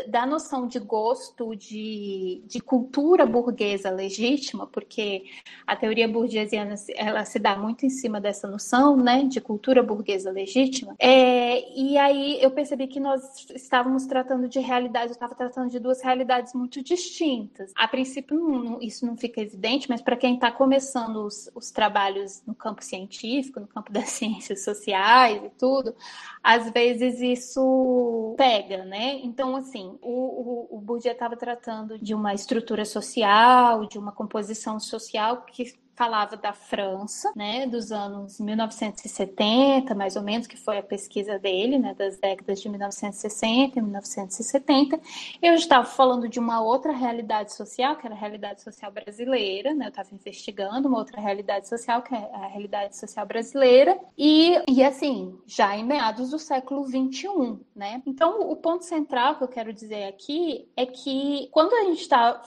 da 0.07 0.25
noção 0.25 0.67
de 0.67 0.79
gosto, 0.79 1.55
de, 1.55 2.43
de 2.45 2.59
cultura 2.59 3.25
burguesa 3.25 3.89
legítima, 3.89 4.67
porque 4.67 5.25
a 5.65 5.75
teoria 5.75 6.07
burguesiana 6.07 6.75
ela 6.95 7.25
se 7.25 7.39
dá 7.39 7.55
muito 7.55 7.85
em 7.85 7.89
cima 7.89 8.19
dessa 8.19 8.47
noção, 8.47 8.95
né, 8.97 9.23
de 9.23 9.39
cultura 9.41 9.81
burguesa 9.81 10.31
legítima. 10.31 10.95
É, 10.99 11.71
e 11.77 11.97
aí 11.97 12.41
eu 12.41 12.51
percebi 12.51 12.87
que 12.87 12.99
nós 12.99 13.45
estávamos 13.55 14.05
tratando 14.05 14.47
de 14.47 14.59
realidades, 14.59 15.09
eu 15.09 15.13
estava 15.13 15.35
tratando 15.35 15.69
de 15.69 15.79
duas 15.79 16.01
realidades 16.01 16.53
muito 16.53 16.72
muito 16.73 16.83
distintas. 16.83 17.71
A 17.75 17.87
princípio, 17.87 18.37
não, 18.39 18.81
isso 18.81 19.05
não 19.05 19.15
fica 19.15 19.41
evidente, 19.41 19.87
mas 19.89 20.01
para 20.01 20.17
quem 20.17 20.35
está 20.35 20.51
começando 20.51 21.17
os, 21.17 21.49
os, 21.53 21.69
trabalhos 21.69 22.41
no 22.47 22.55
campo 22.55 22.83
científico, 22.83 23.59
no 23.59 23.67
campo 23.67 23.91
das 23.93 24.09
ciências 24.09 24.63
sociais 24.63 25.43
e 25.43 25.49
tudo, 25.51 25.95
às 26.43 26.71
vezes 26.71 27.21
isso 27.21 28.33
pega, 28.37 28.83
né? 28.85 29.19
Então, 29.23 29.55
assim, 29.55 29.97
o, 30.01 30.67
o, 30.71 30.77
o 30.77 30.81
Bourdieu 30.81 31.13
estava 31.13 31.37
tratando 31.37 31.99
de 31.99 32.15
uma 32.15 32.33
estrutura 32.33 32.85
social, 32.85 33.85
de 33.85 33.99
uma 33.99 34.11
composição 34.11 34.79
social 34.79 35.43
que 35.43 35.73
falava 35.95 36.35
da 36.35 36.53
França, 36.53 37.31
né, 37.35 37.67
dos 37.67 37.91
anos 37.91 38.39
1970, 38.39 39.93
mais 39.93 40.15
ou 40.15 40.23
menos, 40.23 40.47
que 40.47 40.57
foi 40.57 40.77
a 40.77 40.83
pesquisa 40.83 41.37
dele, 41.37 41.77
né, 41.77 41.93
das 41.93 42.17
décadas 42.17 42.61
de 42.61 42.69
1960 42.69 43.77
e 43.77 43.81
1970. 43.81 44.99
Eu 45.41 45.53
estava 45.53 45.85
falando 45.85 46.27
de 46.27 46.39
uma 46.39 46.61
outra 46.61 46.91
realidade 46.91 47.53
social, 47.53 47.95
que 47.95 48.05
era 48.05 48.15
a 48.15 48.17
realidade 48.17 48.61
social 48.61 48.91
brasileira, 48.91 49.73
né, 49.73 49.85
eu 49.85 49.89
estava 49.89 50.09
investigando 50.13 50.87
uma 50.87 50.97
outra 50.97 51.21
realidade 51.21 51.67
social, 51.67 52.01
que 52.01 52.13
é 52.13 52.29
a 52.33 52.47
realidade 52.47 52.97
social 52.97 53.25
brasileira, 53.25 53.99
e, 54.17 54.61
e 54.67 54.83
assim, 54.83 55.37
já 55.45 55.77
em 55.77 55.83
meados 55.83 56.31
do 56.31 56.39
século 56.39 56.85
21, 56.85 57.59
né. 57.75 58.01
Então, 58.05 58.41
o 58.49 58.55
ponto 58.55 58.83
central 58.83 59.35
que 59.35 59.43
eu 59.43 59.47
quero 59.47 59.71
dizer 59.71 60.05
aqui 60.05 60.67
é 60.75 60.85
que 60.85 61.49
quando 61.51 61.73
a 61.73 61.83
gente 61.83 62.01
está 62.01 62.41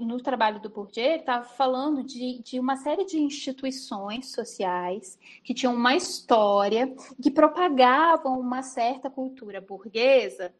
no 0.00 0.18
trabalho 0.22 0.60
do 0.60 0.70
Bourdieu, 0.70 1.16
estava 1.16 1.44
falando 1.44 2.02
de, 2.02 2.42
de 2.42 2.58
uma 2.58 2.77
série 2.78 3.04
de 3.04 3.18
instituições 3.18 4.32
sociais 4.32 5.18
que 5.44 5.52
tinham 5.52 5.74
uma 5.74 5.94
história, 5.94 6.94
que 7.22 7.30
propagavam 7.30 8.40
uma 8.40 8.62
certa 8.62 9.10
cultura 9.10 9.60
burguesa 9.60 10.54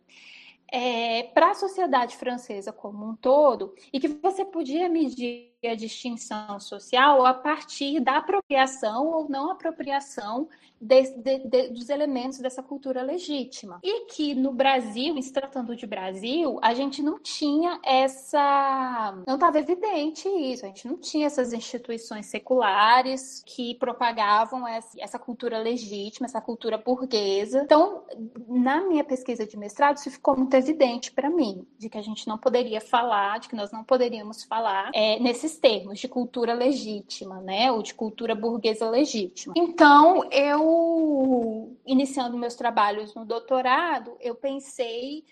é, 0.71 1.23
para 1.35 1.53
a 1.53 1.55
sociedade 1.55 2.17
francesa 2.17 2.73
como 2.73 3.09
um 3.09 3.17
todo 3.17 3.75
e 3.93 3.99
que 3.99 4.09
você 4.09 4.45
podia 4.45 4.89
medir 4.89 5.53
a 5.67 5.75
distinção 5.75 6.61
social 6.61 7.27
a 7.27 7.35
partir 7.35 7.99
da 7.99 8.19
apropriação 8.19 9.09
ou 9.09 9.29
não 9.29 9.50
apropriação 9.50 10.49
de, 10.81 11.03
de, 11.17 11.38
de, 11.38 11.69
dos 11.71 11.88
elementos 11.88 12.38
dessa 12.38 12.62
cultura 12.62 13.03
legítima. 13.03 13.81
E 13.83 14.07
que 14.07 14.35
no 14.35 14.53
Brasil, 14.53 15.21
se 15.21 15.33
tratando 15.33 15.75
de 15.75 15.87
Brasil, 15.87 16.59
a 16.62 16.73
gente 16.75 17.03
não 17.03 17.19
tinha 17.19 17.81
essa. 17.85 19.15
Não 19.27 19.35
estava 19.35 19.59
evidente 19.59 20.29
isso, 20.29 20.65
a 20.65 20.69
gente 20.69 20.87
não 20.87 20.97
tinha 20.97 21.27
essas 21.27 21.53
instituições 21.53 22.27
seculares 22.27 23.43
que 23.45 23.75
propagavam 23.75 24.67
essa, 24.67 25.00
essa 25.00 25.19
cultura 25.19 25.59
legítima, 25.59 26.27
essa 26.27 26.41
cultura 26.41 26.79
burguesa. 26.79 27.62
Então, 27.65 28.05
na 28.47 28.87
minha 28.87 29.03
pesquisa 29.03 29.47
de 29.47 29.57
mestrado, 29.57 29.97
isso 29.97 30.11
ficou 30.11 30.37
muito 30.37 30.55
evidente 30.55 31.11
para 31.11 31.29
mim, 31.29 31.67
de 31.77 31.88
que 31.88 31.99
a 31.99 32.03
gente 32.03 32.29
não 32.29 32.38
poderia 32.38 32.81
falar, 32.81 33.41
de 33.41 33.49
que 33.49 33.57
nós 33.57 33.73
não 33.73 33.83
poderíamos 33.83 34.45
falar 34.45 34.91
é, 34.95 35.19
nesses 35.49 35.59
termos 35.59 35.99
de 35.99 36.07
cultura 36.07 36.52
legítima, 36.52 37.40
né, 37.40 37.73
ou 37.73 37.83
de 37.83 37.95
cultura 37.95 38.35
burguesa 38.35 38.88
legítima. 38.88 39.55
Então, 39.57 40.28
eu 40.31 41.76
iniciando 41.87 42.37
meus 42.37 42.55
trabalhos 42.55 43.14
no 43.14 43.25
doutorado, 43.25 44.12
eu 44.21 44.35
pensei 44.35 45.25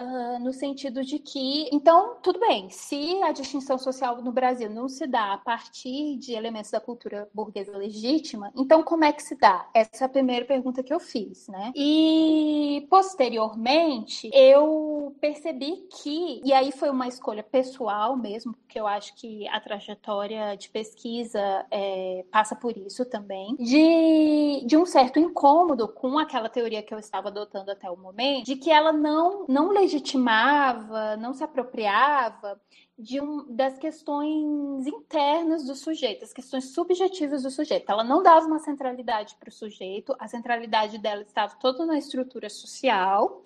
Uh, 0.00 0.38
no 0.40 0.54
sentido 0.54 1.04
de 1.04 1.18
que, 1.18 1.68
então, 1.70 2.16
tudo 2.22 2.40
bem, 2.40 2.70
se 2.70 3.22
a 3.22 3.30
distinção 3.30 3.76
social 3.76 4.22
no 4.22 4.32
Brasil 4.32 4.70
não 4.70 4.88
se 4.88 5.06
dá 5.06 5.34
a 5.34 5.38
partir 5.38 6.16
de 6.16 6.32
elementos 6.32 6.70
da 6.70 6.80
cultura 6.80 7.28
burguesa 7.34 7.76
legítima, 7.76 8.50
então 8.56 8.82
como 8.82 9.04
é 9.04 9.12
que 9.12 9.22
se 9.22 9.36
dá? 9.36 9.68
Essa 9.74 10.04
é 10.04 10.06
a 10.06 10.08
primeira 10.08 10.46
pergunta 10.46 10.82
que 10.82 10.94
eu 10.94 10.98
fiz, 10.98 11.46
né? 11.48 11.72
E 11.76 12.86
posteriormente 12.88 14.30
eu 14.32 15.14
percebi 15.20 15.86
que, 16.02 16.40
e 16.42 16.54
aí 16.54 16.72
foi 16.72 16.88
uma 16.88 17.06
escolha 17.06 17.42
pessoal 17.42 18.16
mesmo, 18.16 18.54
porque 18.54 18.80
eu 18.80 18.86
acho 18.86 19.14
que 19.14 19.46
a 19.48 19.60
trajetória 19.60 20.56
de 20.56 20.70
pesquisa 20.70 21.66
é, 21.70 22.24
passa 22.30 22.56
por 22.56 22.76
isso 22.78 23.04
também, 23.04 23.54
de, 23.56 24.64
de 24.66 24.74
um 24.74 24.86
certo 24.86 25.18
incômodo 25.18 25.86
com 25.86 26.18
aquela 26.18 26.48
teoria 26.48 26.82
que 26.82 26.94
eu 26.94 26.98
estava 26.98 27.28
adotando 27.28 27.70
até 27.70 27.90
o 27.90 27.96
momento, 27.96 28.46
de 28.46 28.56
que 28.56 28.70
ela 28.70 28.90
não, 28.90 29.44
não 29.46 29.81
legitimava, 29.82 31.16
não 31.16 31.34
se 31.34 31.42
apropriava 31.42 32.60
de 32.98 33.20
um, 33.20 33.44
das 33.48 33.78
questões 33.78 34.86
internas 34.86 35.64
do 35.64 35.74
sujeito, 35.74 36.24
as 36.24 36.32
questões 36.32 36.72
subjetivas 36.72 37.42
do 37.42 37.50
sujeito. 37.50 37.90
Ela 37.90 38.04
não 38.04 38.22
dava 38.22 38.46
uma 38.46 38.60
centralidade 38.60 39.36
para 39.40 39.48
o 39.48 39.52
sujeito, 39.52 40.14
a 40.18 40.28
centralidade 40.28 40.98
dela 40.98 41.22
estava 41.22 41.56
toda 41.56 41.84
na 41.84 41.98
estrutura 41.98 42.48
social, 42.48 43.42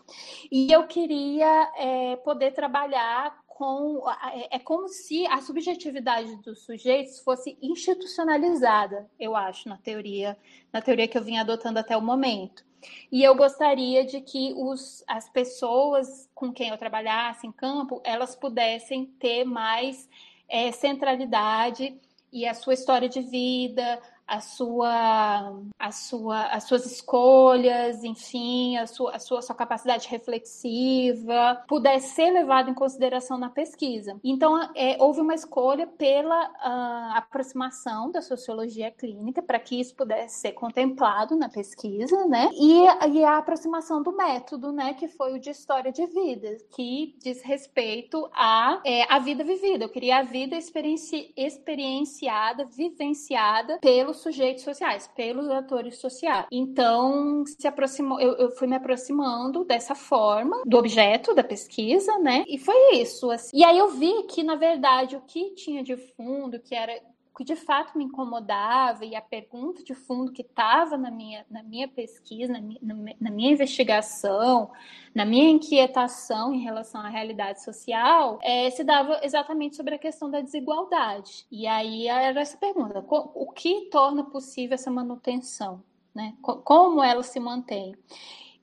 e 0.50 0.71
eu 0.71 0.87
queria 0.87 1.73
é, 1.76 2.16
poder 2.16 2.52
trabalhar 2.52 3.38
com. 3.47 4.02
É, 4.33 4.57
é 4.57 4.59
como 4.59 4.88
se 4.88 5.26
a 5.28 5.40
subjetividade 5.40 6.37
dos 6.43 6.64
sujeitos 6.64 7.21
fosse 7.21 7.57
institucionalizada, 7.62 9.09
eu 9.19 9.35
acho, 9.35 9.69
na 9.69 9.78
teoria, 9.78 10.37
na 10.71 10.83
teoria 10.83 11.09
que 11.09 11.16
eu 11.16 11.25
vim 11.25 11.38
adotando 11.38 11.78
até 11.78 11.97
o 11.97 12.02
momento. 12.02 12.66
E 13.11 13.23
eu 13.23 13.35
gostaria 13.35 14.05
de 14.05 14.21
que 14.21 14.52
os, 14.57 15.05
as 15.07 15.28
pessoas 15.28 16.28
com 16.35 16.52
quem 16.52 16.71
eu 16.71 16.78
trabalhasse 16.78 17.47
em 17.47 17.52
campo, 17.52 18.00
elas 18.05 18.35
pudessem 18.35 19.07
ter 19.07 19.45
mais 19.45 20.09
é, 20.49 20.71
centralidade 20.73 21.99
e 22.33 22.47
a 22.47 22.55
sua 22.55 22.75
história 22.75 23.09
de 23.09 23.21
vida, 23.21 24.00
a 24.26 24.40
sua, 24.40 25.62
a 25.78 25.92
sua, 25.92 26.47
as 26.47 26.64
suas 26.64 26.85
escolhas, 26.85 28.02
enfim, 28.02 28.76
a 28.76 28.87
sua, 28.87 29.14
a 29.14 29.18
sua, 29.18 29.38
a 29.38 29.42
sua 29.42 29.54
capacidade 29.54 30.09
reflexiva, 30.09 31.64
pudesse 31.68 32.14
ser 32.14 32.30
levado 32.30 32.71
em 32.71 32.75
consideração 32.75 33.38
na 33.38 33.49
pesquisa. 33.49 34.18
Então, 34.25 34.61
é, 34.75 34.97
houve 34.99 35.21
uma 35.21 35.35
escolha 35.35 35.87
pela 35.87 36.49
uh, 36.49 37.16
aproximação 37.16 38.11
da 38.11 38.21
sociologia 38.21 38.90
clínica 38.90 39.40
para 39.42 39.61
que 39.61 39.80
isso 39.80 39.95
pudesse 39.95 40.40
ser 40.40 40.52
contemplado 40.52 41.37
na 41.37 41.49
pesquisa, 41.49 42.26
né? 42.26 42.50
E, 42.54 42.85
e 43.11 43.25
a 43.25 43.38
aproximação 43.38 44.02
do 44.02 44.12
método, 44.12 44.73
né? 44.73 44.95
Que 44.95 45.06
foi 45.06 45.35
o 45.35 45.40
de 45.40 45.50
história 45.50 45.92
de 45.92 46.04
vida, 46.06 46.56
que 46.75 47.16
diz 47.23 47.42
respeito 47.42 48.28
à 48.33 48.80
é, 48.85 49.04
a 49.12 49.18
vida 49.18 49.45
vivida. 49.45 49.85
Eu 49.85 49.88
queria 49.88 50.18
a 50.18 50.23
vida 50.23 50.56
experienci, 50.56 51.33
experienciada, 51.37 52.64
vivenciada 52.64 53.78
pelos 54.16 54.23
sujeitos 54.23 54.64
sociais, 54.64 55.11
pelos 55.14 55.49
atores 55.49 55.99
sociais. 55.99 56.46
Então, 56.50 57.44
se 57.46 57.66
aproximou, 57.66 58.20
eu, 58.20 58.35
eu 58.37 58.50
fui 58.50 58.66
me 58.66 58.76
aproximando 58.76 59.64
dessa 59.64 59.94
forma 59.94 60.62
do 60.64 60.78
objeto 60.78 61.35
da 61.35 61.44
pesquisa, 61.44 62.18
né? 62.18 62.44
E 62.49 62.58
foi 62.58 62.96
isso. 62.96 63.30
Assim. 63.30 63.56
E 63.56 63.64
aí 63.64 63.78
eu 63.78 63.90
vi 63.90 64.25
que, 64.25 64.42
na 64.42 64.56
verdade, 64.56 65.16
o 65.16 65.20
que 65.23 65.54
tinha 65.54 65.82
de 65.82 65.96
fundo, 65.96 66.61
que 66.61 66.75
era 66.75 66.92
que 67.37 67.45
de 67.45 67.55
fato 67.55 67.97
me 67.99 68.05
incomodava 68.05 69.05
e 69.05 69.14
a 69.14 69.21
pergunta 69.21 69.85
de 69.85 69.95
fundo 69.95 70.33
que 70.33 70.40
estava 70.40 70.97
na 70.97 71.11
minha, 71.11 71.45
na 71.50 71.62
minha 71.62 71.87
pesquisa, 71.87 72.52
na 72.52 72.61
minha, 72.61 73.16
na 73.21 73.31
minha, 73.31 73.52
investigação, 73.52 74.71
na 75.14 75.25
minha 75.26 75.50
inquietação 75.50 76.55
em 76.55 76.61
relação 76.61 77.00
à 77.02 77.09
realidade 77.09 77.62
social, 77.62 78.38
é, 78.43 78.71
se 78.71 78.83
dava 78.83 79.21
exatamente 79.23 79.76
sobre 79.76 79.95
a 79.95 79.99
questão 79.99 80.31
da 80.31 80.40
desigualdade. 80.40 81.47
E 81.50 81.66
aí 81.66 82.09
era 82.09 82.40
essa 82.40 82.57
pergunta: 82.57 83.05
o 83.09 83.52
que 83.52 83.90
torna 83.90 84.25
possível 84.25 84.75
essa 84.75 84.90
manutenção? 84.90 85.83
Né? 86.14 86.35
Como 86.40 87.02
ela 87.02 87.23
se 87.23 87.38
mantém? 87.38 87.95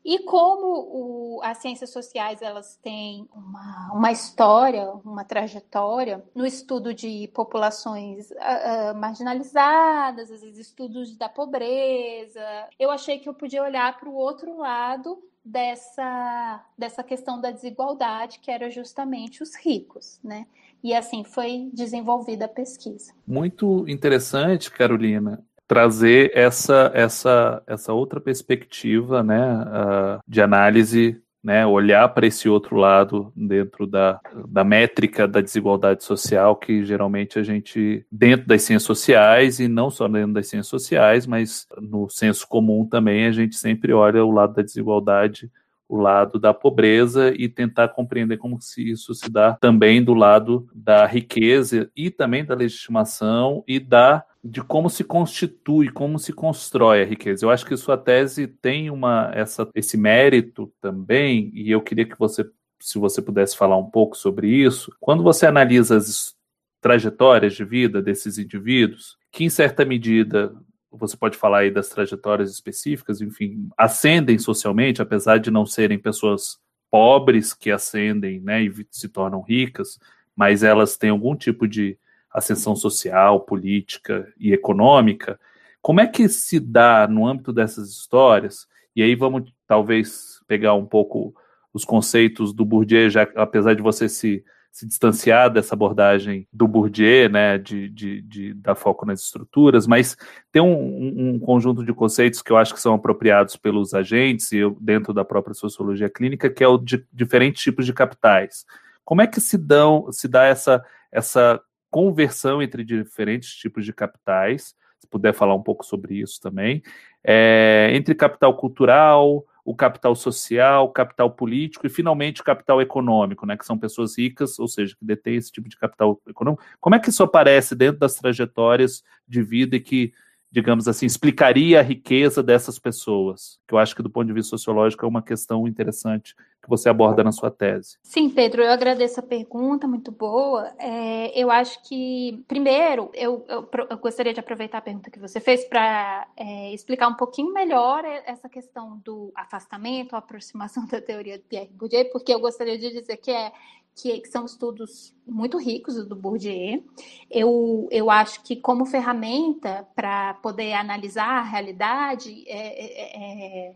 E 0.05 0.19
como 0.19 1.37
o, 1.37 1.39
as 1.43 1.59
ciências 1.59 1.89
sociais 1.89 2.41
elas 2.41 2.75
têm 2.83 3.27
uma, 3.33 3.91
uma, 3.93 4.11
história, 4.11 4.91
uma 5.05 5.23
trajetória 5.23 6.23
no 6.35 6.45
estudo 6.45 6.93
de 6.93 7.29
populações 7.33 8.29
uh, 8.31 8.97
marginalizadas, 8.97 10.29
às 10.29 10.41
vezes 10.41 10.57
estudos 10.57 11.15
da 11.15 11.29
pobreza, 11.29 12.43
eu 12.77 12.91
achei 12.91 13.19
que 13.19 13.29
eu 13.29 13.33
podia 13.33 13.63
olhar 13.63 13.97
para 13.97 14.09
o 14.09 14.15
outro 14.15 14.57
lado 14.57 15.23
dessa, 15.43 16.65
dessa 16.77 17.01
questão 17.01 17.39
da 17.39 17.51
desigualdade, 17.51 18.39
que 18.39 18.51
era 18.51 18.69
justamente 18.69 19.41
os 19.41 19.55
ricos, 19.55 20.19
né? 20.23 20.47
E 20.83 20.93
assim 20.93 21.23
foi 21.23 21.69
desenvolvida 21.73 22.43
a 22.45 22.49
pesquisa. 22.49 23.13
Muito 23.25 23.87
interessante, 23.87 24.69
Carolina 24.69 25.41
trazer 25.73 26.31
essa, 26.35 26.91
essa, 26.93 27.63
essa 27.65 27.93
outra 27.93 28.21
perspectiva 28.21 29.23
né, 29.23 29.57
uh, 29.57 30.19
de 30.27 30.39
análise, 30.39 31.19
né, 31.43 31.65
olhar 31.65 32.07
para 32.09 32.27
esse 32.27 32.47
outro 32.47 32.75
lado 32.75 33.33
dentro 33.35 33.87
da, 33.87 34.19
da 34.47 34.63
métrica 34.63 35.27
da 35.27 35.41
desigualdade 35.41 36.03
social, 36.03 36.55
que 36.57 36.85
geralmente 36.85 37.39
a 37.39 37.43
gente, 37.43 38.05
dentro 38.11 38.45
das 38.45 38.61
ciências 38.61 38.83
sociais, 38.83 39.59
e 39.59 39.67
não 39.67 39.89
só 39.89 40.07
dentro 40.07 40.33
das 40.33 40.47
ciências 40.47 40.67
sociais, 40.67 41.25
mas 41.25 41.65
no 41.81 42.07
senso 42.07 42.47
comum 42.47 42.85
também, 42.87 43.25
a 43.25 43.31
gente 43.31 43.55
sempre 43.55 43.93
olha 43.93 44.23
o 44.23 44.29
lado 44.29 44.53
da 44.53 44.61
desigualdade 44.61 45.49
o 45.89 45.97
lado 45.97 46.39
da 46.39 46.53
pobreza 46.53 47.33
e 47.35 47.49
tentar 47.49 47.89
compreender 47.89 48.37
como 48.37 48.59
se 48.59 48.89
isso 48.89 49.13
se 49.13 49.29
dá 49.29 49.53
também 49.53 50.03
do 50.03 50.13
lado 50.13 50.67
da 50.73 51.05
riqueza 51.05 51.91
e 51.95 52.09
também 52.09 52.43
da 52.43 52.55
legitimação 52.55 53.63
e 53.67 53.79
da 53.79 54.23
de 54.43 54.61
como 54.61 54.89
se 54.89 55.03
constitui, 55.03 55.89
como 55.89 56.19
se 56.19 56.33
constrói 56.33 57.01
a 57.01 57.05
riqueza. 57.05 57.45
Eu 57.45 57.49
acho 57.49 57.65
que 57.65 57.77
sua 57.77 57.97
tese 57.97 58.45
tem 58.47 58.89
uma 58.89 59.31
essa 59.33 59.69
esse 59.73 59.95
mérito 59.95 60.71
também 60.81 61.49
e 61.53 61.71
eu 61.71 61.81
queria 61.81 62.05
que 62.05 62.19
você 62.19 62.45
se 62.81 62.99
você 62.99 63.21
pudesse 63.21 63.55
falar 63.55 63.77
um 63.77 63.89
pouco 63.89 64.17
sobre 64.17 64.49
isso. 64.49 64.93
Quando 64.99 65.23
você 65.23 65.45
analisa 65.45 65.95
as 65.95 66.35
trajetórias 66.81 67.53
de 67.53 67.63
vida 67.63 68.01
desses 68.01 68.37
indivíduos, 68.37 69.17
que 69.31 69.45
em 69.45 69.49
certa 69.49 69.85
medida 69.85 70.53
você 70.91 71.15
pode 71.15 71.37
falar 71.37 71.59
aí 71.59 71.71
das 71.71 71.87
trajetórias 71.87 72.51
específicas, 72.51 73.21
enfim, 73.21 73.69
ascendem 73.77 74.37
socialmente, 74.37 75.01
apesar 75.01 75.37
de 75.37 75.49
não 75.49 75.65
serem 75.65 75.97
pessoas 75.97 76.59
pobres 76.91 77.53
que 77.53 77.71
ascendem 77.71 78.41
né, 78.41 78.63
e 78.63 78.87
se 78.91 79.07
tornam 79.07 79.41
ricas, 79.41 79.97
mas 80.35 80.61
elas 80.61 80.97
têm 80.97 81.09
algum 81.09 81.35
tipo 81.35 81.67
de 81.67 81.97
ascensão 82.33 82.75
social, 82.75 83.41
política 83.41 84.27
e 84.39 84.51
econômica. 84.53 85.39
Como 85.81 85.99
é 85.99 86.07
que 86.07 86.27
se 86.27 86.59
dá 86.59 87.07
no 87.07 87.27
âmbito 87.27 87.53
dessas 87.53 87.89
histórias? 87.89 88.67
E 88.95 89.03
aí 89.03 89.15
vamos 89.15 89.51
talvez 89.67 90.41
pegar 90.47 90.73
um 90.73 90.85
pouco 90.85 91.35
os 91.73 91.83
conceitos 91.83 92.53
do 92.53 92.63
Bourdieu, 92.63 93.09
já 93.09 93.23
apesar 93.35 93.73
de 93.73 93.81
você 93.81 94.07
se 94.07 94.43
se 94.73 94.87
distanciar 94.87 95.51
dessa 95.51 95.75
abordagem 95.75 96.47
do 96.51 96.67
Bourdieu, 96.67 97.29
né, 97.29 97.59
de, 97.59 97.87
de, 97.89 98.23
de 98.23 98.53
dar 98.55 98.73
foco 98.73 99.05
nas 99.05 99.21
estruturas, 99.21 99.85
mas 99.85 100.17
tem 100.51 100.63
um, 100.63 101.35
um, 101.35 101.39
conjunto 101.39 101.85
de 101.85 101.93
conceitos 101.93 102.41
que 102.41 102.51
eu 102.51 102.57
acho 102.57 102.73
que 102.73 102.81
são 102.81 102.95
apropriados 102.95 103.55
pelos 103.55 103.93
agentes 103.93 104.51
e 104.51 104.57
eu, 104.57 104.75
dentro 104.81 105.13
da 105.13 105.23
própria 105.23 105.53
sociologia 105.53 106.09
clínica, 106.09 106.49
que 106.49 106.63
é 106.63 106.67
o 106.67 106.79
de 106.79 107.05
diferentes 107.13 107.61
tipos 107.61 107.85
de 107.85 107.93
capitais. 107.93 108.65
Como 109.05 109.21
é 109.21 109.27
que 109.27 109.39
se 109.39 109.59
dão, 109.59 110.11
se 110.11 110.27
dá 110.27 110.45
essa, 110.45 110.83
essa 111.11 111.61
conversão 111.93 112.59
entre 112.59 112.83
diferentes 112.83 113.53
tipos 113.53 113.85
de 113.85 113.93
capitais? 113.93 114.75
Se 114.99 115.07
puder 115.07 115.31
falar 115.31 115.53
um 115.53 115.61
pouco 115.61 115.85
sobre 115.85 116.15
isso 116.15 116.41
também, 116.41 116.81
é, 117.23 117.91
entre 117.93 118.15
capital 118.15 118.57
cultural, 118.57 119.45
o 119.63 119.75
capital 119.75 120.15
social, 120.15 120.89
capital 120.89 121.29
político 121.29 121.85
e, 121.85 121.89
finalmente, 121.89 122.41
o 122.41 122.43
capital 122.43 122.81
econômico, 122.81 123.45
né, 123.45 123.55
que 123.55 123.65
são 123.65 123.77
pessoas 123.77 124.17
ricas, 124.17 124.57
ou 124.57 124.67
seja, 124.67 124.95
que 124.97 125.05
detêm 125.05 125.35
esse 125.35 125.51
tipo 125.51 125.69
de 125.69 125.77
capital 125.77 126.19
econômico. 126.27 126.63
Como 126.81 126.95
é 126.95 126.99
que 126.99 127.09
isso 127.09 127.21
aparece 127.21 127.75
dentro 127.75 127.99
das 127.99 128.15
trajetórias 128.15 129.03
de 129.27 129.43
vida 129.43 129.75
e 129.75 129.79
que 129.79 130.13
digamos 130.53 130.87
assim, 130.87 131.07
explicaria 131.07 131.79
a 131.79 131.81
riqueza 131.81 132.43
dessas 132.43 132.77
pessoas? 132.77 133.57
Que 133.67 133.73
eu 133.73 133.79
acho 133.79 133.95
que, 133.95 134.03
do 134.03 134.09
ponto 134.09 134.27
de 134.27 134.33
vista 134.33 134.51
sociológico, 134.51 135.03
é 135.03 135.07
uma 135.07 135.23
questão 135.23 135.67
interessante 135.67 136.35
que 136.61 136.69
você 136.69 136.87
aborda 136.87 137.23
na 137.23 137.31
sua 137.31 137.49
tese. 137.49 137.97
Sim, 138.03 138.29
Pedro, 138.29 138.61
eu 138.61 138.71
agradeço 138.71 139.19
a 139.19 139.23
pergunta, 139.23 139.87
muito 139.87 140.11
boa. 140.11 140.71
É, 140.77 141.31
eu 141.37 141.49
acho 141.49 141.81
que, 141.83 142.45
primeiro, 142.47 143.09
eu, 143.15 143.43
eu, 143.49 143.67
eu, 143.89 143.97
gostaria 143.97 144.31
de 144.31 144.39
aproveitar 144.39 144.77
a 144.77 144.81
pergunta 144.81 145.09
que 145.09 145.19
você 145.19 145.39
fez 145.39 145.65
para 145.65 146.27
é, 146.37 146.71
explicar 146.71 147.07
um 147.07 147.15
pouquinho 147.15 147.51
melhor 147.51 148.05
essa 148.05 148.47
questão 148.47 149.01
do 149.03 149.31
afastamento, 149.35 150.13
a 150.13 150.19
aproximação 150.19 150.85
da 150.87 151.01
teoria 151.01 151.39
de 151.39 151.45
Pierre 151.45 151.71
Bourdieu, 151.73 152.05
porque 152.11 152.31
eu 152.31 152.39
gostaria 152.39 152.77
de 152.77 152.91
dizer 152.91 153.17
que 153.17 153.31
é 153.31 153.51
que, 153.95 154.19
que, 154.19 154.27
são 154.27 154.45
estudos 154.45 155.13
muito 155.25 155.57
ricos 155.57 155.95
do 156.05 156.15
Bourdieu. 156.15 156.83
Eu, 157.29 157.87
eu 157.91 158.09
acho 158.09 158.43
que, 158.43 158.55
como 158.55 158.85
ferramenta 158.85 159.87
para 159.95 160.35
poder 160.35 160.73
analisar 160.73 161.39
a 161.39 161.43
realidade, 161.43 162.43
é, 162.47 162.85
é, 162.85 163.67
é, 163.69 163.75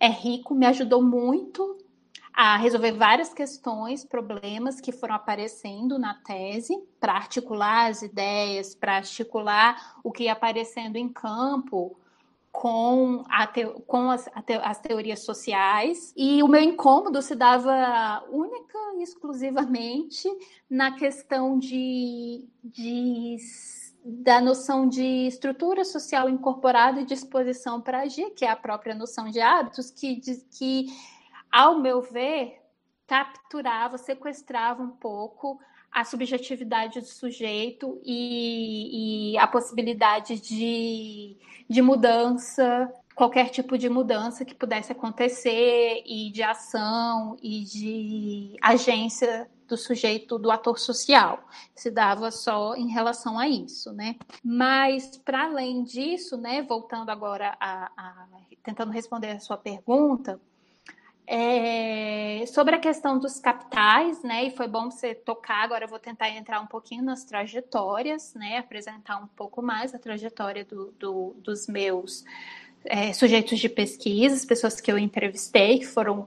é 0.00 0.08
rico, 0.08 0.54
me 0.54 0.66
ajudou 0.66 1.02
muito 1.02 1.78
a 2.32 2.56
resolver 2.56 2.92
várias 2.92 3.34
questões, 3.34 4.04
problemas 4.04 4.80
que 4.80 4.92
foram 4.92 5.16
aparecendo 5.16 5.98
na 5.98 6.14
tese, 6.14 6.72
para 7.00 7.14
articular 7.14 7.90
as 7.90 8.02
ideias, 8.02 8.76
para 8.76 8.96
articular 8.96 9.96
o 10.04 10.12
que 10.12 10.24
ia 10.24 10.32
aparecendo 10.32 10.96
em 10.96 11.08
campo 11.08 11.98
com, 12.58 13.22
te, 13.52 13.64
com 13.86 14.10
as, 14.10 14.24
te, 14.44 14.54
as, 14.54 14.80
teorias 14.80 15.24
sociais. 15.24 16.12
E 16.16 16.42
o 16.42 16.48
meu 16.48 16.60
incômodo 16.60 17.22
se 17.22 17.36
dava 17.36 18.24
única 18.32 18.76
e 18.96 19.02
exclusivamente 19.04 20.28
na 20.68 20.90
questão 20.96 21.56
de, 21.56 22.48
de 22.64 23.36
da 24.04 24.40
noção 24.40 24.88
de 24.88 25.28
estrutura 25.28 25.84
social 25.84 26.28
incorporada 26.28 27.00
e 27.00 27.04
disposição 27.04 27.80
para 27.80 28.00
agir, 28.00 28.30
que 28.30 28.44
é 28.44 28.50
a 28.50 28.56
própria 28.56 28.94
noção 28.94 29.30
de 29.30 29.40
hábitos, 29.40 29.92
que, 29.92 30.16
que 30.50 30.86
ao 31.52 31.78
meu 31.78 32.02
ver, 32.02 32.60
capturava, 33.06 33.96
sequestrava 33.98 34.82
um 34.82 34.90
pouco 34.90 35.60
a 35.98 36.04
subjetividade 36.04 37.00
do 37.00 37.06
sujeito 37.06 38.00
e, 38.04 39.32
e 39.32 39.38
a 39.38 39.48
possibilidade 39.48 40.38
de, 40.40 41.36
de 41.68 41.82
mudança, 41.82 42.88
qualquer 43.16 43.50
tipo 43.50 43.76
de 43.76 43.88
mudança 43.88 44.44
que 44.44 44.54
pudesse 44.54 44.92
acontecer, 44.92 46.04
e 46.06 46.30
de 46.30 46.40
ação 46.40 47.36
e 47.42 47.64
de 47.64 48.56
agência 48.62 49.50
do 49.66 49.76
sujeito, 49.76 50.38
do 50.38 50.52
ator 50.52 50.78
social. 50.78 51.44
Se 51.74 51.90
dava 51.90 52.30
só 52.30 52.76
em 52.76 52.88
relação 52.88 53.36
a 53.36 53.48
isso, 53.48 53.92
né? 53.92 54.14
Mas, 54.44 55.16
para 55.18 55.46
além 55.46 55.82
disso, 55.82 56.36
né, 56.36 56.62
voltando 56.62 57.10
agora 57.10 57.56
a, 57.58 57.90
a 57.96 58.26
tentando 58.62 58.92
responder 58.92 59.30
a 59.30 59.40
sua 59.40 59.56
pergunta, 59.56 60.40
É, 61.30 62.46
sobre 62.46 62.74
a 62.74 62.78
questão 62.78 63.18
dos 63.18 63.38
capitais, 63.38 64.22
né? 64.22 64.44
E 64.44 64.50
foi 64.50 64.66
bom 64.66 64.90
você 64.90 65.14
tocar. 65.14 65.62
Agora 65.62 65.84
eu 65.84 65.88
vou 65.88 65.98
tentar 65.98 66.30
entrar 66.30 66.58
um 66.58 66.66
pouquinho 66.66 67.02
nas 67.02 67.22
trajetórias, 67.22 68.32
né? 68.32 68.56
Apresentar 68.56 69.18
um 69.18 69.26
pouco 69.26 69.60
mais 69.60 69.94
a 69.94 69.98
trajetória 69.98 70.64
do, 70.64 70.90
do, 70.98 71.36
dos 71.38 71.66
meus 71.66 72.24
é, 72.86 73.12
sujeitos 73.12 73.58
de 73.58 73.68
pesquisa, 73.68 74.34
as 74.34 74.46
pessoas 74.46 74.80
que 74.80 74.90
eu 74.90 74.96
entrevistei, 74.96 75.80
que 75.80 75.86
foram 75.86 76.26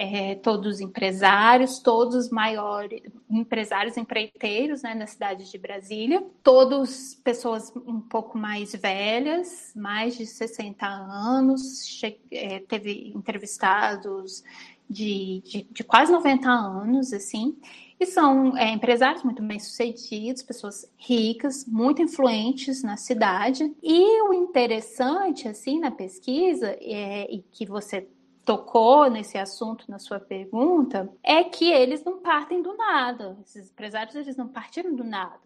é, 0.00 0.34
todos 0.34 0.80
empresários, 0.80 1.78
todos 1.78 2.30
maiores 2.30 3.02
empresários 3.30 3.98
empreiteiros 3.98 4.80
né, 4.80 4.94
na 4.94 5.06
cidade 5.06 5.50
de 5.50 5.58
Brasília, 5.58 6.24
todos 6.42 7.20
pessoas 7.22 7.70
um 7.76 8.00
pouco 8.00 8.38
mais 8.38 8.72
velhas, 8.72 9.72
mais 9.76 10.16
de 10.16 10.24
60 10.24 10.86
anos, 10.86 12.02
é, 12.32 12.60
teve 12.60 13.12
entrevistados 13.14 14.42
de, 14.88 15.42
de, 15.44 15.66
de, 15.70 15.84
quase 15.84 16.10
90 16.10 16.48
anos, 16.48 17.12
assim, 17.12 17.54
e 18.00 18.06
são 18.06 18.56
é, 18.56 18.70
empresários 18.72 19.22
muito 19.22 19.42
bem 19.42 19.58
sucedidos, 19.58 20.42
pessoas 20.42 20.90
ricas, 20.96 21.66
muito 21.66 22.00
influentes 22.00 22.82
na 22.82 22.96
cidade. 22.96 23.70
E 23.82 24.22
o 24.22 24.32
interessante, 24.32 25.46
assim, 25.46 25.78
na 25.78 25.90
pesquisa, 25.90 26.74
é, 26.80 27.30
e 27.30 27.42
que 27.52 27.66
você 27.66 28.08
tocou 28.50 29.08
nesse 29.08 29.38
assunto 29.38 29.88
na 29.88 30.00
sua 30.00 30.18
pergunta 30.18 31.08
é 31.22 31.44
que 31.44 31.70
eles 31.70 32.02
não 32.02 32.18
partem 32.18 32.60
do 32.60 32.76
nada. 32.76 33.38
Esses 33.46 33.70
empresários 33.70 34.16
eles 34.16 34.36
não 34.36 34.48
partiram 34.48 34.92
do 34.92 35.04
nada. 35.04 35.38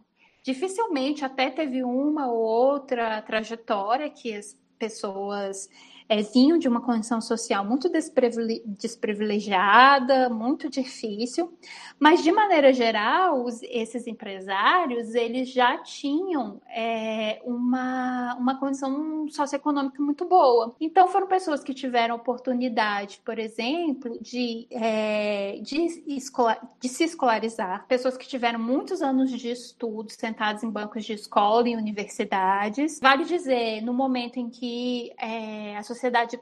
Dificilmente 0.43 1.23
até 1.23 1.51
teve 1.51 1.85
uma 1.85 2.33
ou 2.33 2.39
outra 2.39 3.21
trajetória 3.21 4.09
que 4.09 4.35
as 4.35 4.59
pessoas 4.79 5.69
é, 6.09 6.23
vinham 6.23 6.59
de 6.59 6.69
uma 6.69 6.81
condição 6.81 7.21
social 7.21 7.65
muito 7.65 7.89
desprivilegiada, 7.89 10.29
muito 10.29 10.69
difícil, 10.69 11.53
mas 11.99 12.23
de 12.23 12.31
maneira 12.31 12.73
geral, 12.73 13.45
os, 13.45 13.61
esses 13.63 14.07
empresários 14.07 15.15
eles 15.15 15.51
já 15.51 15.79
tinham 15.79 16.61
é, 16.69 17.41
uma, 17.45 18.37
uma 18.39 18.59
condição 18.59 19.27
socioeconômica 19.29 20.03
muito 20.03 20.27
boa. 20.27 20.75
Então 20.81 21.09
foram 21.09 21.27
pessoas 21.27 21.65
que 21.65 21.73
tiveram 21.73 22.17
oportunidade, 22.17 23.21
por 23.25 23.39
exemplo, 23.39 24.19
de, 24.21 24.67
é, 24.71 25.59
de, 25.63 26.05
de 26.81 26.89
se 26.89 27.05
escolarizar, 27.05 27.87
pessoas 27.87 28.17
que 28.17 28.29
tiveram 28.29 28.59
muitos 28.59 29.01
anos 29.01 29.31
de 29.31 29.51
estudo 29.51 30.11
sentados 30.11 30.63
em 30.63 30.71
bancos 30.71 31.05
de 31.05 31.15
escola 31.15 31.69
e 31.69 31.77
universidades. 31.77 33.01
Vale 33.01 33.25
dizer, 33.25 33.81
no 33.83 33.95
momento 33.95 34.39
em 34.39 34.51
que 34.51 35.13
é, 35.19 35.77
a 35.77 35.83
sociedade, 35.83 35.94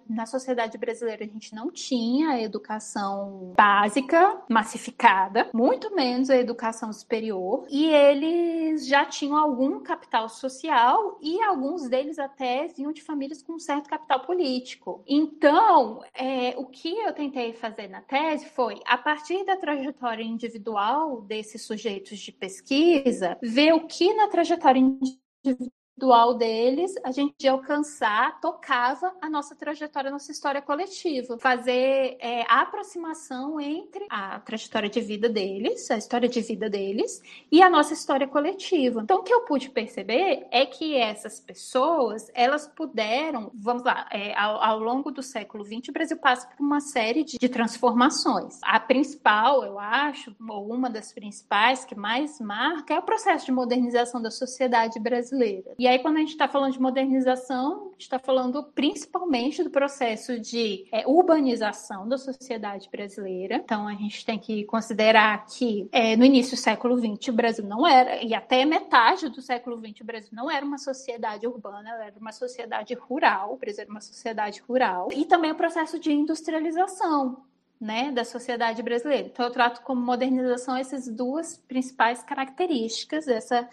na 0.08 0.26
sociedade 0.26 0.78
brasileira 0.78 1.24
a 1.24 1.26
gente 1.26 1.54
não 1.54 1.70
tinha 1.70 2.40
educação 2.40 3.52
básica 3.56 4.42
massificada, 4.48 5.48
muito 5.52 5.94
menos 5.94 6.30
a 6.30 6.36
educação 6.36 6.92
superior, 6.92 7.66
e 7.70 7.86
eles 7.86 8.86
já 8.86 9.04
tinham 9.04 9.36
algum 9.36 9.80
capital 9.80 10.28
social 10.28 11.18
e 11.20 11.42
alguns 11.42 11.88
deles 11.88 12.18
até 12.18 12.66
vinham 12.68 12.92
de 12.92 13.02
famílias 13.02 13.42
com 13.42 13.54
um 13.54 13.58
certo 13.58 13.88
capital 13.88 14.20
político. 14.20 15.02
Então, 15.06 16.02
é, 16.14 16.54
o 16.56 16.66
que 16.66 16.94
eu 16.96 17.12
tentei 17.12 17.52
fazer 17.52 17.88
na 17.88 18.00
tese 18.00 18.46
foi, 18.46 18.80
a 18.86 18.96
partir 18.96 19.44
da 19.44 19.56
trajetória 19.56 20.22
individual 20.22 21.22
desses 21.22 21.62
sujeitos 21.62 22.18
de 22.18 22.32
pesquisa, 22.32 23.38
ver 23.42 23.72
o 23.72 23.86
que 23.86 24.12
na 24.14 24.28
trajetória 24.28 24.80
individual 24.80 25.81
dual 25.96 26.34
deles, 26.34 26.94
a 27.04 27.12
gente 27.12 27.46
alcançar, 27.46 28.40
tocava 28.40 29.12
a 29.20 29.28
nossa 29.28 29.54
trajetória, 29.54 30.08
a 30.08 30.12
nossa 30.12 30.32
história 30.32 30.62
coletiva. 30.62 31.38
Fazer 31.38 32.16
é, 32.18 32.42
a 32.48 32.62
aproximação 32.62 33.60
entre 33.60 34.06
a 34.10 34.40
trajetória 34.40 34.88
de 34.88 35.00
vida 35.00 35.28
deles, 35.28 35.90
a 35.90 35.96
história 35.96 36.28
de 36.28 36.40
vida 36.40 36.68
deles, 36.68 37.22
e 37.50 37.62
a 37.62 37.68
nossa 37.68 37.92
história 37.92 38.26
coletiva. 38.26 39.00
Então, 39.02 39.18
o 39.18 39.22
que 39.22 39.32
eu 39.32 39.42
pude 39.42 39.70
perceber 39.70 40.46
é 40.50 40.64
que 40.66 40.96
essas 40.96 41.38
pessoas, 41.38 42.30
elas 42.34 42.66
puderam, 42.66 43.50
vamos 43.54 43.82
lá, 43.82 44.08
é, 44.10 44.36
ao, 44.38 44.62
ao, 44.62 44.78
longo 44.78 45.10
do 45.10 45.22
século 45.22 45.64
XX, 45.64 45.88
o 45.88 45.92
Brasil 45.92 46.16
passa 46.16 46.48
por 46.48 46.62
uma 46.64 46.80
série 46.80 47.22
de, 47.22 47.38
de 47.38 47.48
transformações. 47.48 48.58
A 48.62 48.80
principal, 48.80 49.64
eu 49.64 49.78
acho, 49.78 50.34
ou 50.48 50.72
uma 50.72 50.88
das 50.88 51.12
principais 51.12 51.84
que 51.84 51.94
mais 51.94 52.40
marca, 52.40 52.94
é 52.94 52.98
o 52.98 53.02
processo 53.02 53.46
de 53.46 53.52
modernização 53.52 54.20
da 54.20 54.30
sociedade 54.30 54.98
brasileira. 54.98 55.74
E 55.82 55.88
aí, 55.88 55.98
quando 55.98 56.18
a 56.18 56.20
gente 56.20 56.30
está 56.30 56.46
falando 56.46 56.74
de 56.74 56.80
modernização, 56.80 57.90
está 57.98 58.16
falando 58.16 58.62
principalmente 58.62 59.64
do 59.64 59.68
processo 59.68 60.38
de 60.38 60.86
é, 60.92 61.04
urbanização 61.08 62.08
da 62.08 62.16
sociedade 62.16 62.88
brasileira. 62.88 63.56
Então, 63.56 63.88
a 63.88 63.94
gente 63.94 64.24
tem 64.24 64.38
que 64.38 64.62
considerar 64.62 65.44
que 65.44 65.88
é, 65.90 66.16
no 66.16 66.24
início 66.24 66.56
do 66.56 66.60
século 66.60 66.96
XX 66.96 67.26
o 67.30 67.32
Brasil 67.32 67.64
não 67.64 67.84
era, 67.84 68.22
e 68.22 68.32
até 68.32 68.64
metade 68.64 69.28
do 69.28 69.42
século 69.42 69.76
XX 69.76 70.02
o 70.02 70.04
Brasil 70.04 70.30
não 70.32 70.48
era 70.48 70.64
uma 70.64 70.78
sociedade 70.78 71.48
urbana, 71.48 71.90
era 72.00 72.14
uma 72.16 72.30
sociedade 72.30 72.94
rural. 72.94 73.54
O 73.54 73.56
Brasil 73.56 73.82
era 73.82 73.90
uma 73.90 74.00
sociedade 74.00 74.62
rural. 74.68 75.08
E 75.12 75.24
também 75.24 75.50
o 75.50 75.56
processo 75.56 75.98
de 75.98 76.12
industrialização. 76.12 77.42
Né, 77.80 78.12
da 78.12 78.24
sociedade 78.24 78.80
brasileira. 78.80 79.26
Então, 79.26 79.44
eu 79.44 79.50
trato 79.50 79.82
como 79.82 80.00
modernização 80.00 80.76
essas 80.76 81.08
duas 81.08 81.56
principais 81.66 82.22
características, 82.22 83.26
essa 83.26 83.68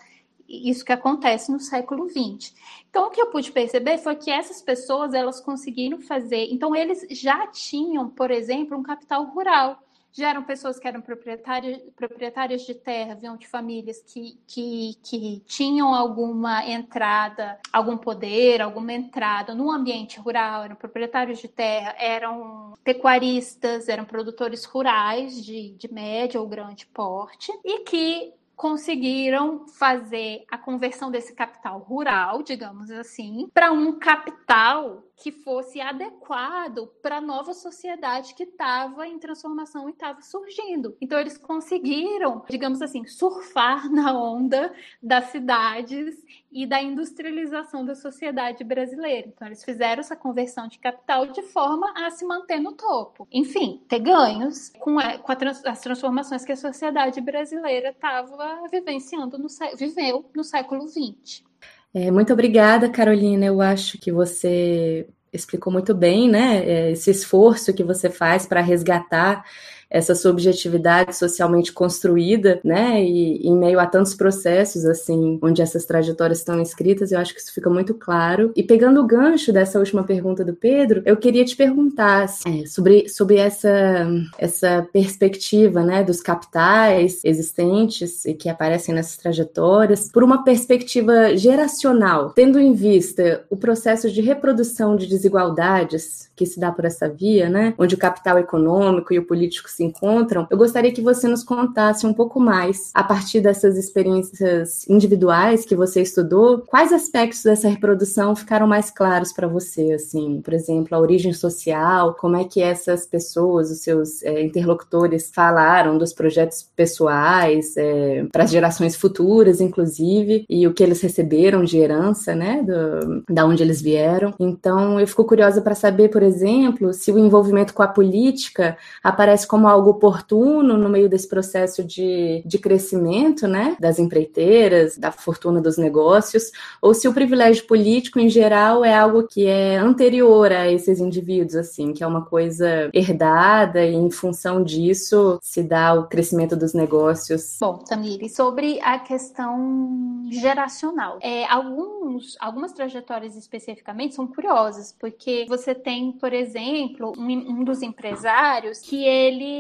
isso 0.49 0.83
que 0.83 0.91
acontece 0.91 1.51
no 1.51 1.59
século 1.59 2.09
XX. 2.09 2.53
Então, 2.89 3.07
o 3.07 3.09
que 3.11 3.21
eu 3.21 3.27
pude 3.27 3.51
perceber 3.51 3.99
foi 3.99 4.15
que 4.15 4.31
essas 4.31 4.61
pessoas 4.61 5.13
elas 5.13 5.39
conseguiram 5.39 6.01
fazer. 6.01 6.47
Então, 6.51 6.75
eles 6.75 7.05
já 7.11 7.47
tinham, 7.47 8.09
por 8.09 8.31
exemplo, 8.31 8.77
um 8.77 8.83
capital 8.83 9.25
rural. 9.25 9.79
Já 10.11 10.31
eram 10.31 10.43
pessoas 10.43 10.79
que 10.79 10.87
eram 10.87 11.01
proprietárias, 11.01 11.79
proprietárias 11.95 12.63
de 12.63 12.73
terra, 12.73 13.13
vinham 13.13 13.37
de 13.37 13.47
famílias 13.47 14.01
que, 14.01 14.39
que, 14.47 14.97
que 15.03 15.43
tinham 15.45 15.93
alguma 15.93 16.65
entrada, 16.67 17.59
algum 17.71 17.95
poder, 17.95 18.59
alguma 18.59 18.91
entrada 18.91 19.53
no 19.53 19.71
ambiente 19.71 20.19
rural, 20.19 20.63
eram 20.63 20.75
proprietários 20.75 21.37
de 21.37 21.47
terra, 21.47 21.95
eram 21.99 22.73
pecuaristas, 22.83 23.87
eram 23.87 24.03
produtores 24.03 24.65
rurais 24.65 25.45
de, 25.45 25.73
de 25.73 25.93
médio 25.93 26.41
ou 26.41 26.47
grande 26.47 26.87
porte, 26.87 27.51
e 27.63 27.83
que 27.83 28.33
conseguiram 28.59 29.65
fazer 29.69 30.43
a 30.51 30.57
conversão 30.57 31.09
desse 31.09 31.33
capital 31.33 31.79
rural, 31.79 32.43
digamos 32.43 32.91
assim, 32.91 33.49
para 33.53 33.71
um 33.71 33.97
capital 33.97 35.01
que 35.19 35.31
fosse 35.31 35.81
adequado 35.81 36.87
para 37.01 37.17
a 37.17 37.21
nova 37.21 37.53
sociedade 37.53 38.33
que 38.33 38.43
estava 38.43 39.05
em 39.05 39.19
transformação 39.19 39.89
e 39.89 39.91
estava 39.91 40.21
surgindo. 40.21 40.95
Então 41.01 41.19
eles 41.19 41.37
conseguiram, 41.37 42.43
digamos 42.49 42.81
assim, 42.81 43.05
surfar 43.05 43.91
na 43.91 44.17
onda 44.17 44.73
das 45.03 45.25
cidades 45.25 46.23
e 46.51 46.65
da 46.65 46.81
industrialização 46.81 47.85
da 47.85 47.95
sociedade 47.95 48.63
brasileira. 48.63 49.27
Então 49.27 49.47
eles 49.47 49.63
fizeram 49.63 49.99
essa 49.99 50.15
conversão 50.15 50.67
de 50.67 50.79
capital 50.79 51.27
de 51.27 51.43
forma 51.43 51.91
a 51.95 52.09
se 52.09 52.25
manter 52.25 52.59
no 52.59 52.73
topo. 52.73 53.27
Enfim, 53.31 53.83
ter 53.87 53.99
ganhos 53.99 54.69
com, 54.79 54.97
a, 54.97 55.17
com 55.17 55.31
a 55.31 55.35
trans, 55.35 55.63
as 55.65 55.81
transformações 55.81 56.45
que 56.45 56.53
a 56.53 56.57
sociedade 56.57 57.19
brasileira 57.19 57.89
estava 57.89 58.67
vivenciando 58.71 59.37
no 59.37 59.47
viveu 59.75 60.29
no 60.33 60.43
século 60.43 60.87
XX. 60.87 61.48
É, 61.93 62.11
muito 62.11 62.31
obrigada, 62.33 62.89
Carolina. 62.89 63.45
Eu 63.45 63.61
acho 63.61 63.97
que 63.97 64.11
você 64.11 65.07
explicou 65.33 65.71
muito 65.71 65.93
bem, 65.95 66.29
né? 66.29 66.63
É, 66.65 66.91
esse 66.91 67.09
esforço 67.11 67.73
que 67.73 67.83
você 67.83 68.09
faz 68.09 68.45
para 68.45 68.61
resgatar 68.61 69.43
essa 69.89 70.13
subjetividade 70.13 71.15
socialmente 71.15 71.73
construída, 71.73 72.59
né? 72.63 73.03
E, 73.03 73.47
em 73.47 73.57
meio 73.57 73.79
a 73.79 73.85
tantos 73.85 74.13
processos, 74.13 74.85
assim, 74.85 75.39
onde 75.41 75.61
essas 75.61 75.85
trajetórias 75.85 76.39
estão 76.39 76.61
escritas, 76.61 77.11
eu 77.11 77.19
acho 77.19 77.33
que 77.33 77.41
isso 77.41 77.53
fica 77.53 77.69
muito 77.69 77.93
claro. 77.93 78.51
E 78.55 78.63
pegando 78.63 79.01
o 79.01 79.07
gancho 79.07 79.51
dessa 79.51 79.79
última 79.79 80.03
pergunta 80.03 80.45
do 80.45 80.53
Pedro, 80.53 81.01
eu 81.05 81.17
queria 81.17 81.43
te 81.43 81.55
perguntar 81.55 82.23
assim, 82.23 82.63
é, 82.63 82.65
sobre, 82.65 83.09
sobre 83.09 83.37
essa, 83.37 84.07
essa 84.37 84.87
perspectiva, 84.93 85.83
né, 85.83 86.03
dos 86.03 86.21
capitais 86.21 87.21
existentes 87.23 88.25
e 88.25 88.33
que 88.33 88.49
aparecem 88.49 88.93
nessas 88.93 89.17
trajetórias, 89.17 90.11
por 90.11 90.23
uma 90.23 90.43
perspectiva 90.43 91.35
geracional, 91.35 92.31
tendo 92.31 92.59
em 92.59 92.73
vista 92.73 93.43
o 93.49 93.57
processo 93.57 94.11
de 94.11 94.21
reprodução 94.21 94.95
de 94.95 95.07
desigualdades 95.07 96.29
que 96.35 96.45
se 96.45 96.59
dá 96.59 96.71
por 96.71 96.85
essa 96.85 97.09
via, 97.09 97.49
né, 97.49 97.73
onde 97.77 97.95
o 97.95 97.97
capital 97.97 98.37
econômico 98.37 99.13
e 99.13 99.19
o 99.19 99.25
político 99.25 99.69
se 99.79 99.83
encontram, 99.83 100.45
eu 100.51 100.57
gostaria 100.57 100.91
que 100.91 101.01
você 101.01 101.27
nos 101.27 101.43
contasse 101.43 102.05
um 102.05 102.13
pouco 102.13 102.39
mais, 102.39 102.91
a 102.93 103.01
partir 103.01 103.39
dessas 103.39 103.77
experiências 103.77 104.87
individuais 104.89 105.63
que 105.63 105.75
você 105.75 106.01
estudou, 106.01 106.59
quais 106.59 106.91
aspectos 106.91 107.43
dessa 107.43 107.69
reprodução 107.69 108.35
ficaram 108.35 108.67
mais 108.67 108.91
claros 108.91 109.31
para 109.31 109.47
você, 109.47 109.93
assim, 109.93 110.41
por 110.41 110.53
exemplo, 110.53 110.95
a 110.95 110.99
origem 110.99 111.31
social, 111.31 112.13
como 112.15 112.35
é 112.35 112.43
que 112.43 112.61
essas 112.61 113.05
pessoas, 113.05 113.71
os 113.71 113.81
seus 113.81 114.21
é, 114.23 114.43
interlocutores 114.43 115.31
falaram 115.33 115.97
dos 115.97 116.11
projetos 116.11 116.69
pessoais 116.75 117.77
é, 117.77 118.25
para 118.31 118.43
as 118.43 118.51
gerações 118.51 118.97
futuras, 118.97 119.61
inclusive, 119.61 120.45
e 120.49 120.67
o 120.67 120.73
que 120.73 120.83
eles 120.83 121.01
receberam 121.01 121.63
de 121.63 121.77
herança, 121.77 122.35
né, 122.35 122.61
do, 122.63 123.23
da 123.33 123.45
onde 123.45 123.63
eles 123.63 123.81
vieram. 123.81 124.33
Então, 124.39 124.99
eu 124.99 125.07
fico 125.07 125.23
curiosa 125.23 125.61
para 125.61 125.75
saber, 125.75 126.09
por 126.09 126.21
exemplo, 126.21 126.93
se 126.93 127.11
o 127.11 127.17
envolvimento 127.17 127.73
com 127.73 127.83
a 127.83 127.87
política 127.87 128.77
aparece 129.01 129.47
como 129.47 129.68
algo 129.69 129.91
oportuno 129.91 130.77
no 130.77 130.89
meio 130.89 131.09
desse 131.09 131.27
processo 131.27 131.83
de, 131.83 132.41
de 132.45 132.57
crescimento, 132.57 133.47
né, 133.47 133.75
das 133.79 133.99
empreiteiras, 133.99 134.97
da 134.97 135.11
fortuna 135.11 135.61
dos 135.61 135.77
negócios, 135.77 136.51
ou 136.81 136.93
se 136.93 137.07
o 137.07 137.13
privilégio 137.13 137.65
político 137.65 138.19
em 138.19 138.29
geral 138.29 138.83
é 138.83 138.93
algo 138.93 139.23
que 139.23 139.45
é 139.45 139.77
anterior 139.77 140.51
a 140.51 140.67
esses 140.71 140.99
indivíduos, 140.99 141.55
assim, 141.55 141.93
que 141.93 142.03
é 142.03 142.07
uma 142.07 142.25
coisa 142.25 142.89
herdada 142.93 143.85
e 143.85 143.95
em 143.95 144.11
função 144.11 144.63
disso 144.63 145.39
se 145.41 145.63
dá 145.63 145.93
o 145.93 146.07
crescimento 146.07 146.55
dos 146.55 146.73
negócios. 146.73 147.57
Bom, 147.59 147.77
Tamiri, 147.77 148.29
sobre 148.29 148.79
a 148.81 148.99
questão 148.99 150.25
geracional, 150.29 151.17
é, 151.21 151.45
alguns, 151.45 152.37
algumas 152.39 152.71
trajetórias 152.71 153.35
especificamente 153.35 154.15
são 154.15 154.27
curiosas, 154.27 154.95
porque 154.99 155.45
você 155.47 155.73
tem, 155.73 156.11
por 156.11 156.33
exemplo, 156.33 157.13
um, 157.17 157.29
um 157.29 157.63
dos 157.63 157.81
empresários 157.81 158.79
que 158.79 159.03
ele 159.03 159.58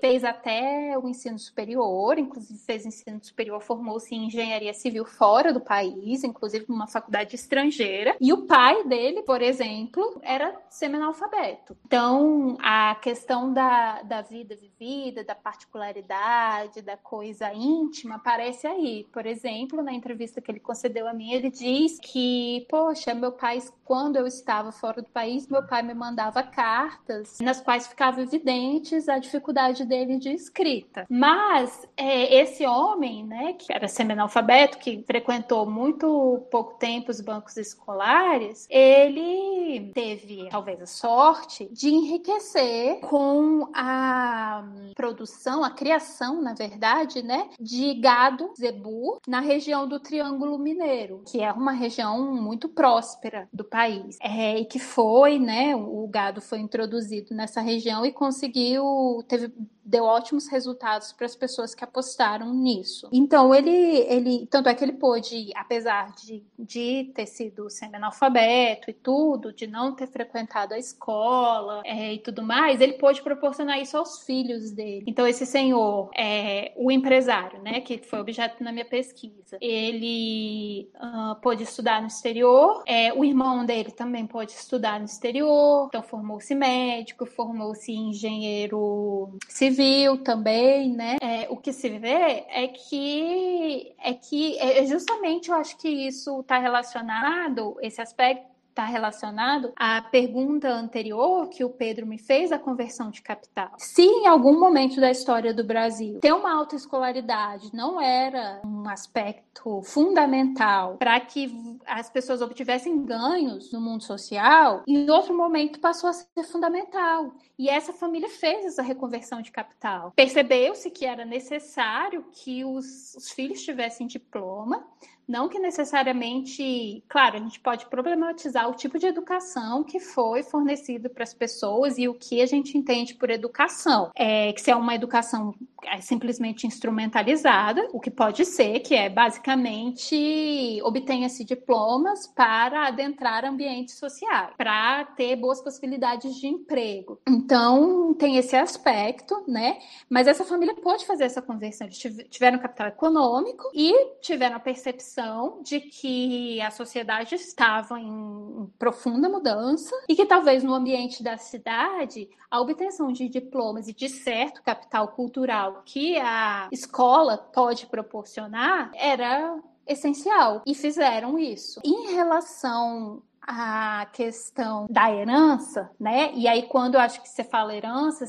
fez 0.00 0.24
até 0.24 0.96
o 0.98 1.08
ensino 1.08 1.38
superior, 1.38 2.18
inclusive 2.18 2.58
fez 2.58 2.86
ensino 2.86 3.22
superior, 3.22 3.60
formou-se 3.60 4.14
em 4.14 4.26
engenharia 4.26 4.74
civil 4.74 5.04
fora 5.04 5.52
do 5.52 5.60
país, 5.60 6.24
inclusive 6.24 6.66
numa 6.68 6.86
faculdade 6.86 7.34
estrangeira, 7.34 8.16
e 8.20 8.32
o 8.32 8.46
pai 8.46 8.84
dele, 8.84 9.22
por 9.22 9.42
exemplo, 9.42 10.20
era 10.22 10.54
semi-analfabeto. 10.68 11.76
Então, 11.86 12.56
a 12.60 12.94
questão 12.96 13.52
da, 13.52 14.02
da 14.02 14.22
vida 14.22 14.56
vivida, 14.56 15.24
da 15.24 15.34
particularidade, 15.34 16.82
da 16.82 16.96
coisa 16.96 17.52
íntima, 17.52 18.16
aparece 18.16 18.66
aí. 18.66 19.06
Por 19.12 19.26
exemplo, 19.26 19.82
na 19.82 19.92
entrevista 19.92 20.40
que 20.40 20.50
ele 20.50 20.60
concedeu 20.60 21.08
a 21.08 21.12
mim, 21.12 21.32
ele 21.32 21.50
diz 21.50 21.98
que, 22.00 22.66
poxa, 22.68 23.14
meu 23.14 23.32
pai, 23.32 23.58
quando 23.84 24.16
eu 24.16 24.26
estava 24.26 24.72
fora 24.72 25.02
do 25.02 25.08
país, 25.08 25.48
meu 25.48 25.66
pai 25.66 25.82
me 25.82 25.94
mandava 25.94 26.42
cartas 26.42 27.38
nas 27.40 27.60
quais 27.60 27.86
ficava 27.86 28.20
evidentes 28.20 29.08
a 29.08 29.18
dificuldade 29.30 29.84
dele 29.84 30.18
de 30.18 30.30
escrita. 30.30 31.06
Mas 31.08 31.88
é, 31.96 32.42
esse 32.42 32.66
homem, 32.66 33.24
né, 33.24 33.52
que 33.54 33.72
era 33.72 33.86
semi-analfabeto, 33.86 34.78
que 34.78 35.04
frequentou 35.06 35.64
muito 35.68 36.46
pouco 36.50 36.74
tempo 36.78 37.10
os 37.10 37.20
bancos 37.20 37.56
escolares, 37.56 38.66
ele 38.68 39.92
teve 39.94 40.48
talvez 40.50 40.82
a 40.82 40.86
sorte 40.86 41.68
de 41.72 41.88
enriquecer 41.88 43.00
com 43.00 43.68
a 43.74 44.64
produção, 44.96 45.62
a 45.62 45.70
criação, 45.70 46.42
na 46.42 46.54
verdade, 46.54 47.22
né, 47.22 47.48
de 47.60 47.94
gado 47.94 48.52
zebu 48.58 49.18
na 49.26 49.40
região 49.40 49.86
do 49.86 50.00
Triângulo 50.00 50.58
Mineiro, 50.58 51.22
que 51.26 51.40
é 51.40 51.52
uma 51.52 51.72
região 51.72 52.32
muito 52.34 52.68
próspera 52.68 53.48
do 53.52 53.64
país, 53.64 54.18
é, 54.20 54.58
e 54.58 54.64
que 54.64 54.78
foi, 54.78 55.38
né, 55.38 55.76
o 55.76 56.06
gado 56.08 56.40
foi 56.40 56.58
introduzido 56.58 57.34
nessa 57.34 57.60
região 57.60 58.04
e 58.04 58.12
conseguiu, 58.12 59.19
teve 59.22 59.52
deu 59.90 60.04
ótimos 60.04 60.46
resultados 60.46 61.12
para 61.12 61.26
as 61.26 61.34
pessoas 61.34 61.74
que 61.74 61.82
apostaram 61.82 62.54
nisso. 62.54 63.08
Então, 63.12 63.52
ele, 63.52 63.70
ele 63.70 64.46
tanto 64.46 64.68
é 64.68 64.74
que 64.74 64.84
ele 64.84 64.92
pôde, 64.92 65.50
apesar 65.56 66.12
de, 66.14 66.44
de 66.56 67.10
ter 67.12 67.26
sido 67.26 67.68
semi-analfabeto 67.68 68.88
e 68.88 68.92
tudo, 68.92 69.52
de 69.52 69.66
não 69.66 69.92
ter 69.92 70.06
frequentado 70.06 70.74
a 70.74 70.78
escola 70.78 71.82
é, 71.84 72.14
e 72.14 72.18
tudo 72.18 72.42
mais, 72.42 72.80
ele 72.80 72.92
pôde 72.94 73.20
proporcionar 73.20 73.80
isso 73.80 73.96
aos 73.96 74.22
filhos 74.22 74.70
dele. 74.70 75.04
Então, 75.08 75.26
esse 75.26 75.44
senhor, 75.44 76.10
é, 76.16 76.72
o 76.76 76.90
empresário, 76.92 77.60
né, 77.60 77.80
que 77.80 77.98
foi 77.98 78.20
objeto 78.20 78.62
na 78.62 78.70
minha 78.70 78.84
pesquisa, 78.84 79.58
ele 79.60 80.88
uh, 80.94 81.34
pôde 81.40 81.64
estudar 81.64 82.00
no 82.00 82.06
exterior, 82.06 82.84
é, 82.86 83.12
o 83.12 83.24
irmão 83.24 83.66
dele 83.66 83.90
também 83.90 84.24
pôde 84.24 84.52
estudar 84.52 85.00
no 85.00 85.06
exterior, 85.06 85.86
então 85.88 86.02
formou-se 86.02 86.54
médico, 86.54 87.26
formou-se 87.26 87.90
engenheiro 87.92 89.36
civil, 89.48 89.79
também, 90.18 90.92
né? 90.92 91.16
É, 91.20 91.46
o 91.50 91.56
que 91.56 91.72
se 91.72 91.88
vê 91.98 92.44
é 92.48 92.68
que 92.68 93.94
é 93.98 94.14
que 94.14 94.58
é 94.58 94.84
justamente 94.86 95.50
eu 95.50 95.54
acho 95.56 95.76
que 95.78 95.88
isso 95.88 96.40
está 96.40 96.58
relacionado 96.58 97.76
esse 97.80 98.00
aspecto 98.00 98.49
está 98.70 98.84
relacionado 98.84 99.72
à 99.76 100.00
pergunta 100.00 100.68
anterior 100.68 101.48
que 101.48 101.64
o 101.64 101.70
Pedro 101.70 102.06
me 102.06 102.18
fez 102.18 102.50
da 102.50 102.58
conversão 102.58 103.10
de 103.10 103.20
capital. 103.20 103.72
Se 103.76 104.02
em 104.02 104.26
algum 104.26 104.58
momento 104.58 105.00
da 105.00 105.10
história 105.10 105.52
do 105.52 105.62
Brasil 105.62 106.18
ter 106.20 106.32
uma 106.32 106.52
autoescolaridade 106.54 107.70
não 107.74 108.00
era 108.00 108.62
um 108.64 108.88
aspecto 108.88 109.82
fundamental 109.82 110.96
para 110.96 111.20
que 111.20 111.78
as 111.86 112.08
pessoas 112.08 112.40
obtivessem 112.40 113.04
ganhos 113.04 113.72
no 113.72 113.80
mundo 113.80 114.02
social, 114.04 114.82
em 114.86 115.10
outro 115.10 115.36
momento 115.36 115.80
passou 115.80 116.08
a 116.08 116.12
ser 116.12 116.44
fundamental. 116.44 117.34
E 117.58 117.68
essa 117.68 117.92
família 117.92 118.28
fez 118.28 118.64
essa 118.64 118.82
reconversão 118.82 119.42
de 119.42 119.50
capital. 119.50 120.12
Percebeu-se 120.16 120.90
que 120.90 121.04
era 121.04 121.24
necessário 121.24 122.24
que 122.32 122.64
os, 122.64 123.14
os 123.14 123.30
filhos 123.30 123.62
tivessem 123.62 124.06
diploma, 124.06 124.86
não 125.30 125.48
que 125.48 125.60
necessariamente, 125.60 127.04
claro, 127.08 127.36
a 127.36 127.38
gente 127.38 127.60
pode 127.60 127.86
problematizar 127.86 128.68
o 128.68 128.74
tipo 128.74 128.98
de 128.98 129.06
educação 129.06 129.84
que 129.84 130.00
foi 130.00 130.42
fornecido 130.42 131.08
para 131.08 131.22
as 131.22 131.32
pessoas 131.32 131.96
e 131.98 132.08
o 132.08 132.14
que 132.14 132.42
a 132.42 132.46
gente 132.46 132.76
entende 132.76 133.14
por 133.14 133.30
educação. 133.30 134.10
É 134.16 134.52
que 134.52 134.60
se 134.60 134.72
é 134.72 134.76
uma 134.76 134.92
educação 134.94 135.54
é 135.84 136.00
simplesmente 136.00 136.66
instrumentalizada, 136.66 137.88
o 137.92 138.00
que 138.00 138.10
pode 138.10 138.44
ser, 138.44 138.80
que 138.80 138.94
é 138.94 139.08
basicamente 139.08 140.78
obtenha-se 140.82 141.42
diplomas 141.42 142.26
para 142.26 142.88
adentrar 142.88 143.44
ambientes 143.44 143.94
sociais, 143.94 144.50
para 144.58 145.04
ter 145.16 145.36
boas 145.36 145.62
possibilidades 145.62 146.36
de 146.36 146.48
emprego. 146.48 147.18
Então, 147.26 148.12
tem 148.14 148.36
esse 148.36 148.56
aspecto, 148.56 149.42
né? 149.48 149.78
Mas 150.08 150.26
essa 150.26 150.44
família 150.44 150.74
pode 150.74 151.06
fazer 151.06 151.24
essa 151.24 151.40
conversão. 151.40 151.86
Eles 151.86 151.98
tiveram 152.28 152.58
capital 152.58 152.88
econômico 152.88 153.70
e 153.72 154.16
tiveram 154.20 154.56
a 154.56 154.60
percepção 154.60 155.19
de 155.62 155.80
que 155.80 156.60
a 156.60 156.70
sociedade 156.70 157.34
estava 157.34 157.98
em 157.98 158.70
profunda 158.78 159.28
mudança 159.28 159.94
e 160.08 160.14
que 160.14 160.26
talvez 160.26 160.62
no 160.62 160.74
ambiente 160.74 161.22
da 161.22 161.36
cidade 161.36 162.28
a 162.50 162.60
obtenção 162.60 163.12
de 163.12 163.28
diplomas 163.28 163.88
e 163.88 163.92
de 163.92 164.08
certo 164.08 164.62
capital 164.62 165.08
cultural 165.08 165.82
que 165.84 166.18
a 166.18 166.68
escola 166.72 167.38
pode 167.38 167.86
proporcionar 167.86 168.90
era 168.94 169.58
essencial 169.86 170.62
e 170.66 170.74
fizeram 170.74 171.38
isso. 171.38 171.80
Em 171.84 172.14
relação 172.14 173.22
à 173.42 174.06
questão 174.12 174.86
da 174.88 175.12
herança, 175.12 175.90
né? 175.98 176.32
E 176.34 176.46
aí 176.46 176.64
quando 176.64 176.94
eu 176.94 177.00
acho 177.00 177.20
que 177.22 177.28
você 177.28 177.44
fala 177.44 177.74
herança, 177.74 178.24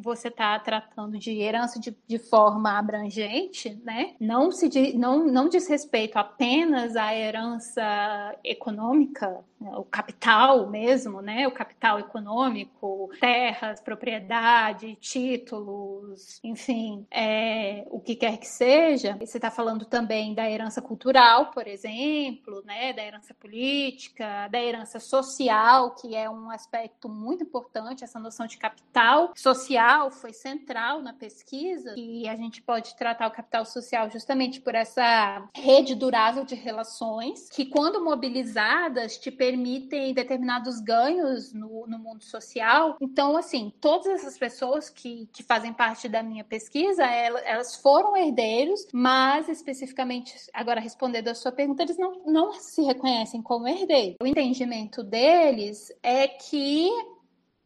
você 0.00 0.28
está 0.28 0.58
tratando 0.58 1.18
de 1.18 1.38
herança 1.38 1.78
de, 1.78 1.96
de, 2.06 2.18
forma 2.18 2.78
abrangente, 2.78 3.80
né? 3.84 4.14
Não 4.20 4.50
se 4.50 4.68
não, 4.96 5.26
não 5.26 5.48
diz 5.48 5.68
respeito 5.68 6.16
apenas 6.16 6.96
à 6.96 7.14
herança 7.14 8.36
econômica? 8.42 9.44
O 9.60 9.84
capital 9.84 10.68
mesmo, 10.68 11.20
né? 11.20 11.46
O 11.46 11.52
capital 11.52 11.98
econômico, 11.98 13.10
terras, 13.20 13.80
propriedade, 13.80 14.96
títulos, 14.96 16.40
enfim, 16.42 17.06
é, 17.10 17.86
o 17.90 18.00
que 18.00 18.16
quer 18.16 18.38
que 18.38 18.46
seja. 18.46 19.16
Você 19.20 19.38
está 19.38 19.50
falando 19.50 19.84
também 19.84 20.34
da 20.34 20.50
herança 20.50 20.80
cultural, 20.80 21.50
por 21.50 21.66
exemplo, 21.66 22.62
né? 22.64 22.92
Da 22.92 23.04
herança 23.04 23.34
política, 23.34 24.48
da 24.48 24.60
herança 24.60 24.98
social, 24.98 25.94
que 25.94 26.14
é 26.14 26.28
um 26.28 26.50
aspecto 26.50 27.08
muito 27.08 27.44
importante, 27.44 28.04
essa 28.04 28.18
noção 28.18 28.46
de 28.46 28.56
capital 28.56 29.32
social 29.36 30.10
foi 30.10 30.32
central 30.32 31.02
na 31.02 31.12
pesquisa 31.12 31.94
e 31.96 32.28
a 32.28 32.36
gente 32.36 32.62
pode 32.62 32.96
tratar 32.96 33.26
o 33.26 33.30
capital 33.30 33.64
social 33.64 34.10
justamente 34.10 34.60
por 34.60 34.74
essa 34.74 35.48
rede 35.54 35.94
durável 35.94 36.44
de 36.44 36.54
relações 36.54 37.48
que, 37.50 37.66
quando 37.66 38.02
mobilizadas, 38.04 39.18
te 39.18 39.30
permitem 39.50 40.14
determinados 40.14 40.80
ganhos 40.80 41.52
no, 41.52 41.86
no 41.86 41.98
mundo 41.98 42.22
social. 42.22 42.96
Então, 43.00 43.36
assim, 43.36 43.72
todas 43.80 44.06
essas 44.06 44.38
pessoas 44.38 44.88
que, 44.88 45.28
que 45.32 45.42
fazem 45.42 45.72
parte 45.72 46.08
da 46.08 46.22
minha 46.22 46.44
pesquisa, 46.44 47.04
elas, 47.04 47.74
foram 47.76 48.16
herdeiros, 48.16 48.86
mas 48.92 49.48
especificamente, 49.48 50.34
agora 50.54 50.80
respondendo 50.80 51.28
a 51.28 51.34
sua 51.34 51.50
pergunta, 51.50 51.82
eles 51.82 51.98
não, 51.98 52.22
não 52.26 52.52
se 52.52 52.82
reconhecem 52.82 53.42
como 53.42 53.66
herdeiros. 53.66 54.16
O 54.22 54.26
entendimento 54.26 55.02
deles 55.02 55.92
é 56.00 56.28
que 56.28 56.88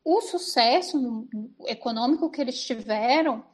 o 0.03 0.23
sucesso 0.23 1.29
econômico 1.67 2.31
que 2.31 2.41
eles 2.41 2.65
tiveram 2.65 3.45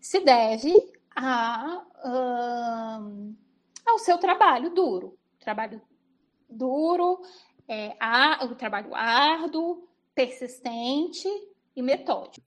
se 0.00 0.20
deve 0.20 0.74
a, 1.14 1.84
uh, 2.04 3.34
ao 3.86 3.98
seu 3.98 4.18
trabalho 4.18 4.70
duro. 4.70 5.16
Trabalho 5.38 5.80
duro, 6.48 7.20
é, 7.68 7.94
a, 8.00 8.44
o 8.44 8.54
trabalho 8.54 8.94
árduo, 8.94 9.86
persistente 10.14 11.28
e 11.76 11.82
metódico. 11.82 12.46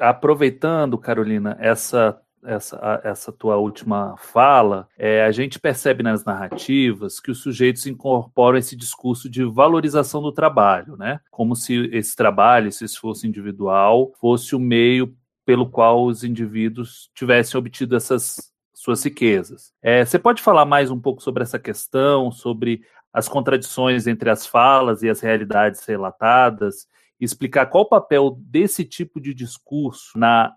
Aproveitando, 0.00 0.96
Carolina, 0.96 1.56
essa 1.60 2.20
essa, 2.44 3.00
essa 3.04 3.32
tua 3.32 3.56
última 3.56 4.16
fala, 4.18 4.88
é, 4.98 5.24
a 5.24 5.30
gente 5.30 5.60
percebe 5.60 6.02
nas 6.02 6.24
narrativas 6.24 7.20
que 7.20 7.30
os 7.30 7.38
sujeitos 7.38 7.86
incorporam 7.86 8.58
esse 8.58 8.74
discurso 8.74 9.30
de 9.30 9.44
valorização 9.44 10.20
do 10.20 10.32
trabalho, 10.32 10.96
né? 10.96 11.20
Como 11.30 11.54
se 11.54 11.88
esse 11.92 12.16
trabalho, 12.16 12.72
se 12.72 12.86
fosse 12.96 13.26
individual, 13.26 14.12
fosse 14.20 14.56
o 14.56 14.60
meio 14.60 15.14
pelo 15.44 15.68
qual 15.68 16.04
os 16.04 16.24
indivíduos 16.24 17.10
tivessem 17.14 17.58
obtido 17.58 17.96
essas 17.96 18.52
suas 18.74 19.02
riquezas. 19.04 19.72
É, 19.80 20.04
você 20.04 20.18
pode 20.18 20.42
falar 20.42 20.64
mais 20.64 20.90
um 20.90 20.98
pouco 20.98 21.22
sobre 21.22 21.42
essa 21.42 21.58
questão, 21.58 22.32
sobre 22.32 22.82
as 23.12 23.28
contradições 23.28 24.06
entre 24.06 24.30
as 24.30 24.46
falas 24.46 25.02
e 25.02 25.10
as 25.10 25.20
realidades 25.20 25.84
relatadas, 25.84 26.88
explicar 27.20 27.66
qual 27.66 27.84
o 27.84 27.88
papel 27.88 28.36
desse 28.38 28.84
tipo 28.84 29.20
de 29.20 29.34
discurso 29.34 30.18
na 30.18 30.54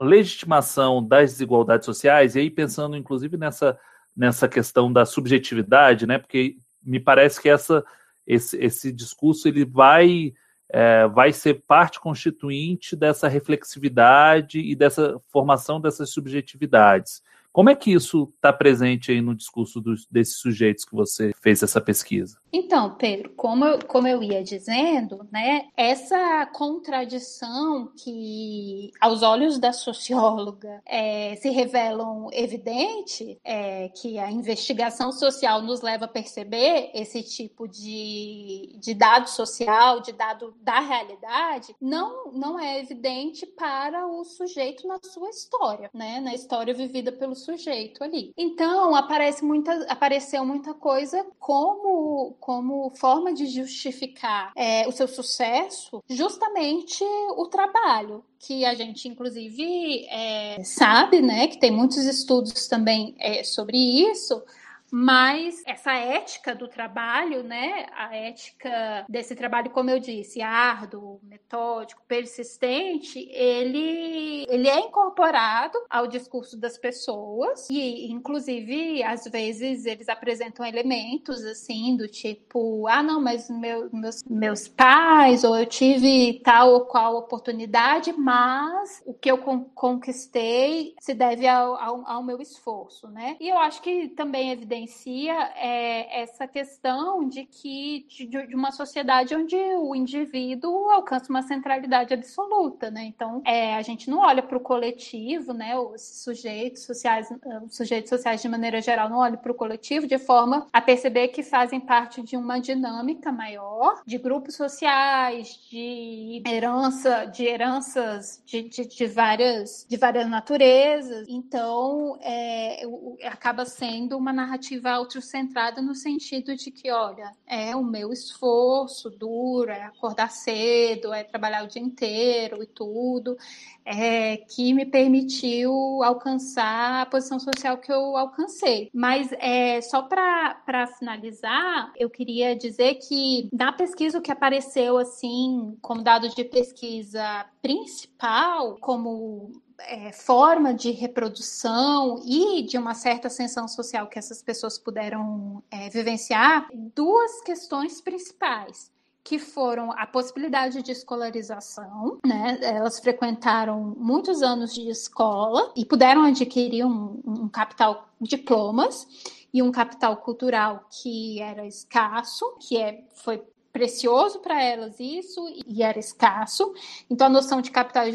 legitimação 0.00 1.06
das 1.06 1.32
desigualdades 1.32 1.86
sociais, 1.86 2.34
e 2.34 2.40
aí 2.40 2.50
pensando 2.50 2.96
inclusive 2.96 3.36
nessa, 3.36 3.78
nessa 4.14 4.46
questão 4.46 4.92
da 4.92 5.06
subjetividade, 5.06 6.06
né? 6.06 6.18
Porque 6.18 6.56
me 6.82 7.00
parece 7.00 7.40
que 7.40 7.48
essa, 7.48 7.84
esse, 8.26 8.56
esse 8.58 8.92
discurso 8.92 9.48
ele 9.48 9.64
vai, 9.64 10.34
é, 10.68 11.06
vai 11.08 11.32
ser 11.32 11.64
parte 11.66 11.98
constituinte 11.98 12.94
dessa 12.94 13.28
reflexividade 13.28 14.60
e 14.60 14.74
dessa 14.76 15.18
formação 15.30 15.80
dessas 15.80 16.10
subjetividades. 16.10 17.22
Como 17.54 17.70
é 17.70 17.76
que 17.76 17.92
isso 17.92 18.32
está 18.34 18.52
presente 18.52 19.12
aí 19.12 19.20
no 19.20 19.32
discurso 19.32 19.80
dos, 19.80 20.08
desses 20.10 20.38
sujeitos 20.38 20.84
que 20.84 20.92
você 20.92 21.32
fez 21.40 21.62
essa 21.62 21.80
pesquisa? 21.80 22.36
Então, 22.56 22.94
Pedro, 22.94 23.30
como 23.30 23.64
eu, 23.64 23.80
como 23.84 24.06
eu 24.06 24.22
ia 24.22 24.40
dizendo, 24.40 25.26
né, 25.32 25.66
essa 25.76 26.46
contradição 26.46 27.90
que, 27.96 28.92
aos 29.00 29.24
olhos 29.24 29.58
da 29.58 29.72
socióloga, 29.72 30.80
é, 30.86 31.34
se 31.34 31.50
revelam 31.50 32.28
evidente, 32.32 33.40
é, 33.42 33.88
que 33.88 34.20
a 34.20 34.30
investigação 34.30 35.10
social 35.10 35.62
nos 35.62 35.82
leva 35.82 36.04
a 36.04 36.08
perceber 36.08 36.92
esse 36.94 37.24
tipo 37.24 37.66
de, 37.66 38.76
de 38.78 38.94
dado 38.94 39.28
social, 39.28 39.98
de 39.98 40.12
dado 40.12 40.54
da 40.62 40.78
realidade, 40.78 41.74
não, 41.80 42.30
não 42.30 42.60
é 42.60 42.78
evidente 42.78 43.44
para 43.46 44.06
o 44.06 44.22
sujeito 44.22 44.86
na 44.86 45.00
sua 45.02 45.28
história, 45.28 45.90
né, 45.92 46.20
na 46.20 46.32
história 46.32 46.72
vivida 46.72 47.10
pelo 47.10 47.34
sujeito 47.34 48.04
ali. 48.04 48.32
Então, 48.36 48.94
aparece 48.94 49.44
muita, 49.44 49.72
apareceu 49.90 50.44
muita 50.46 50.72
coisa 50.72 51.26
como, 51.40 52.36
como 52.44 52.90
forma 52.90 53.32
de 53.32 53.46
justificar 53.46 54.52
é, 54.54 54.86
o 54.86 54.92
seu 54.92 55.08
sucesso, 55.08 56.04
justamente 56.10 57.02
o 57.38 57.46
trabalho, 57.46 58.22
que 58.38 58.66
a 58.66 58.74
gente, 58.74 59.08
inclusive, 59.08 60.04
é, 60.10 60.62
sabe, 60.62 61.22
né, 61.22 61.46
que 61.46 61.58
tem 61.58 61.70
muitos 61.70 62.04
estudos 62.04 62.68
também 62.68 63.14
é, 63.18 63.42
sobre 63.42 63.78
isso 63.78 64.42
mas 64.90 65.62
essa 65.66 65.92
ética 65.92 66.54
do 66.54 66.68
trabalho, 66.68 67.42
né, 67.42 67.86
a 67.96 68.14
ética 68.14 69.04
desse 69.08 69.34
trabalho, 69.34 69.70
como 69.70 69.90
eu 69.90 69.98
disse, 69.98 70.40
árduo, 70.40 71.20
metódico, 71.22 72.02
persistente, 72.06 73.28
ele, 73.30 74.46
ele 74.48 74.68
é 74.68 74.78
incorporado 74.80 75.76
ao 75.90 76.06
discurso 76.06 76.56
das 76.56 76.78
pessoas 76.78 77.68
e, 77.70 78.10
inclusive, 78.10 79.02
às 79.02 79.24
vezes 79.24 79.84
eles 79.84 80.08
apresentam 80.08 80.64
elementos 80.64 81.44
assim 81.44 81.96
do 81.96 82.06
tipo, 82.06 82.86
ah, 82.86 83.02
não, 83.02 83.20
mas 83.20 83.50
meu, 83.50 83.90
meus, 83.92 84.22
meus 84.28 84.68
pais 84.68 85.44
ou 85.44 85.56
eu 85.58 85.66
tive 85.66 86.40
tal 86.44 86.72
ou 86.72 86.86
qual 86.86 87.16
oportunidade, 87.16 88.12
mas 88.12 89.02
o 89.04 89.14
que 89.14 89.30
eu 89.30 89.38
conquistei 89.74 90.94
se 91.00 91.14
deve 91.14 91.46
ao, 91.48 91.74
ao, 91.74 92.08
ao 92.08 92.22
meu 92.22 92.40
esforço, 92.40 93.08
né? 93.08 93.36
E 93.40 93.48
eu 93.48 93.58
acho 93.58 93.82
que 93.82 94.08
também 94.08 94.50
é 94.50 94.52
evidente 94.52 94.83
evidencia 94.84 95.34
é, 95.56 96.22
essa 96.22 96.46
questão 96.46 97.26
de 97.28 97.44
que 97.44 98.06
de, 98.08 98.26
de, 98.26 98.54
uma 98.54 98.70
sociedade 98.70 99.34
onde 99.34 99.56
o 99.56 99.94
indivíduo 99.94 100.90
alcança 100.90 101.30
uma 101.30 101.42
centralidade 101.42 102.12
absoluta, 102.12 102.90
né? 102.90 103.04
Então, 103.04 103.42
é, 103.44 103.74
a 103.74 103.82
gente 103.82 104.08
não 104.08 104.18
olha 104.18 104.42
para 104.42 104.56
o 104.56 104.60
coletivo, 104.60 105.52
né? 105.52 105.76
Os 105.76 106.02
sujeitos 106.22 106.84
sociais, 106.84 107.28
os 107.64 107.76
sujeitos 107.76 108.10
sociais 108.10 108.42
de 108.42 108.48
maneira 108.48 108.80
geral 108.80 109.08
não 109.08 109.18
olham 109.18 109.38
para 109.38 109.52
o 109.52 109.54
coletivo 109.54 110.06
de 110.06 110.18
forma 110.18 110.66
a 110.72 110.80
perceber 110.80 111.28
que 111.28 111.42
fazem 111.42 111.80
parte 111.80 112.22
de 112.22 112.36
uma 112.36 112.60
dinâmica 112.60 113.32
maior, 113.32 114.02
de 114.06 114.18
grupos 114.18 114.54
sociais, 114.54 115.58
de 115.70 116.42
herança, 116.46 117.24
de 117.24 117.44
heranças 117.44 118.42
de, 118.44 118.62
de, 118.62 118.86
de 118.86 119.06
várias 119.06 119.86
de 119.88 119.96
várias 119.96 120.28
naturezas. 120.28 121.26
Então, 121.28 122.18
é, 122.20 122.82
acaba 123.24 123.64
sendo 123.64 124.16
uma 124.16 124.32
narrativa 124.32 124.63
narrativa 124.64 124.90
autocentrada 124.90 125.82
no 125.82 125.94
sentido 125.94 126.56
de 126.56 126.70
que, 126.70 126.90
olha, 126.90 127.32
é 127.46 127.76
o 127.76 127.84
meu 127.84 128.12
esforço 128.12 129.10
duro, 129.10 129.70
é 129.70 129.82
acordar 129.82 130.30
cedo, 130.30 131.12
é 131.12 131.22
trabalhar 131.22 131.64
o 131.64 131.68
dia 131.68 131.82
inteiro 131.82 132.62
e 132.62 132.66
tudo, 132.66 133.36
é, 133.84 134.38
que 134.38 134.72
me 134.72 134.86
permitiu 134.86 136.02
alcançar 136.02 137.02
a 137.02 137.06
posição 137.06 137.38
social 137.38 137.76
que 137.76 137.92
eu 137.92 138.16
alcancei. 138.16 138.90
Mas 138.92 139.30
é, 139.32 139.80
só 139.82 140.02
para 140.02 140.86
finalizar, 140.98 141.92
eu 141.96 142.08
queria 142.08 142.56
dizer 142.56 142.94
que 142.94 143.48
na 143.52 143.72
pesquisa 143.72 144.18
o 144.18 144.22
que 144.22 144.32
apareceu 144.32 144.96
assim 144.96 145.76
como 145.82 146.02
dado 146.02 146.28
de 146.30 146.44
pesquisa 146.44 147.46
principal, 147.60 148.78
como 148.80 149.52
é, 149.80 150.12
forma 150.12 150.72
de 150.72 150.90
reprodução 150.90 152.22
e 152.24 152.62
de 152.62 152.78
uma 152.78 152.94
certa 152.94 153.28
ascensão 153.28 153.66
social 153.68 154.06
que 154.06 154.18
essas 154.18 154.42
pessoas 154.42 154.78
puderam 154.78 155.62
é, 155.70 155.88
vivenciar, 155.88 156.68
duas 156.94 157.40
questões 157.42 158.00
principais 158.00 158.92
que 159.22 159.38
foram 159.38 159.90
a 159.92 160.06
possibilidade 160.06 160.82
de 160.82 160.92
escolarização, 160.92 162.18
né? 162.26 162.58
Elas 162.60 163.00
frequentaram 163.00 163.94
muitos 163.96 164.42
anos 164.42 164.74
de 164.74 164.86
escola 164.90 165.72
e 165.74 165.86
puderam 165.86 166.24
adquirir 166.24 166.84
um, 166.84 167.22
um 167.26 167.48
capital 167.48 168.06
diplomas 168.20 169.08
e 169.52 169.62
um 169.62 169.72
capital 169.72 170.18
cultural 170.18 170.86
que 170.90 171.40
era 171.40 171.66
escasso, 171.66 172.44
que 172.60 172.76
é, 172.76 173.02
foi 173.14 173.42
precioso 173.74 174.38
para 174.38 174.62
elas 174.62 175.00
isso 175.00 175.44
e 175.66 175.82
era 175.82 175.98
escasso. 175.98 176.72
Então 177.10 177.26
a 177.26 177.30
noção 177.30 177.60
de 177.60 177.72
capital 177.72 178.04
é 178.04 178.12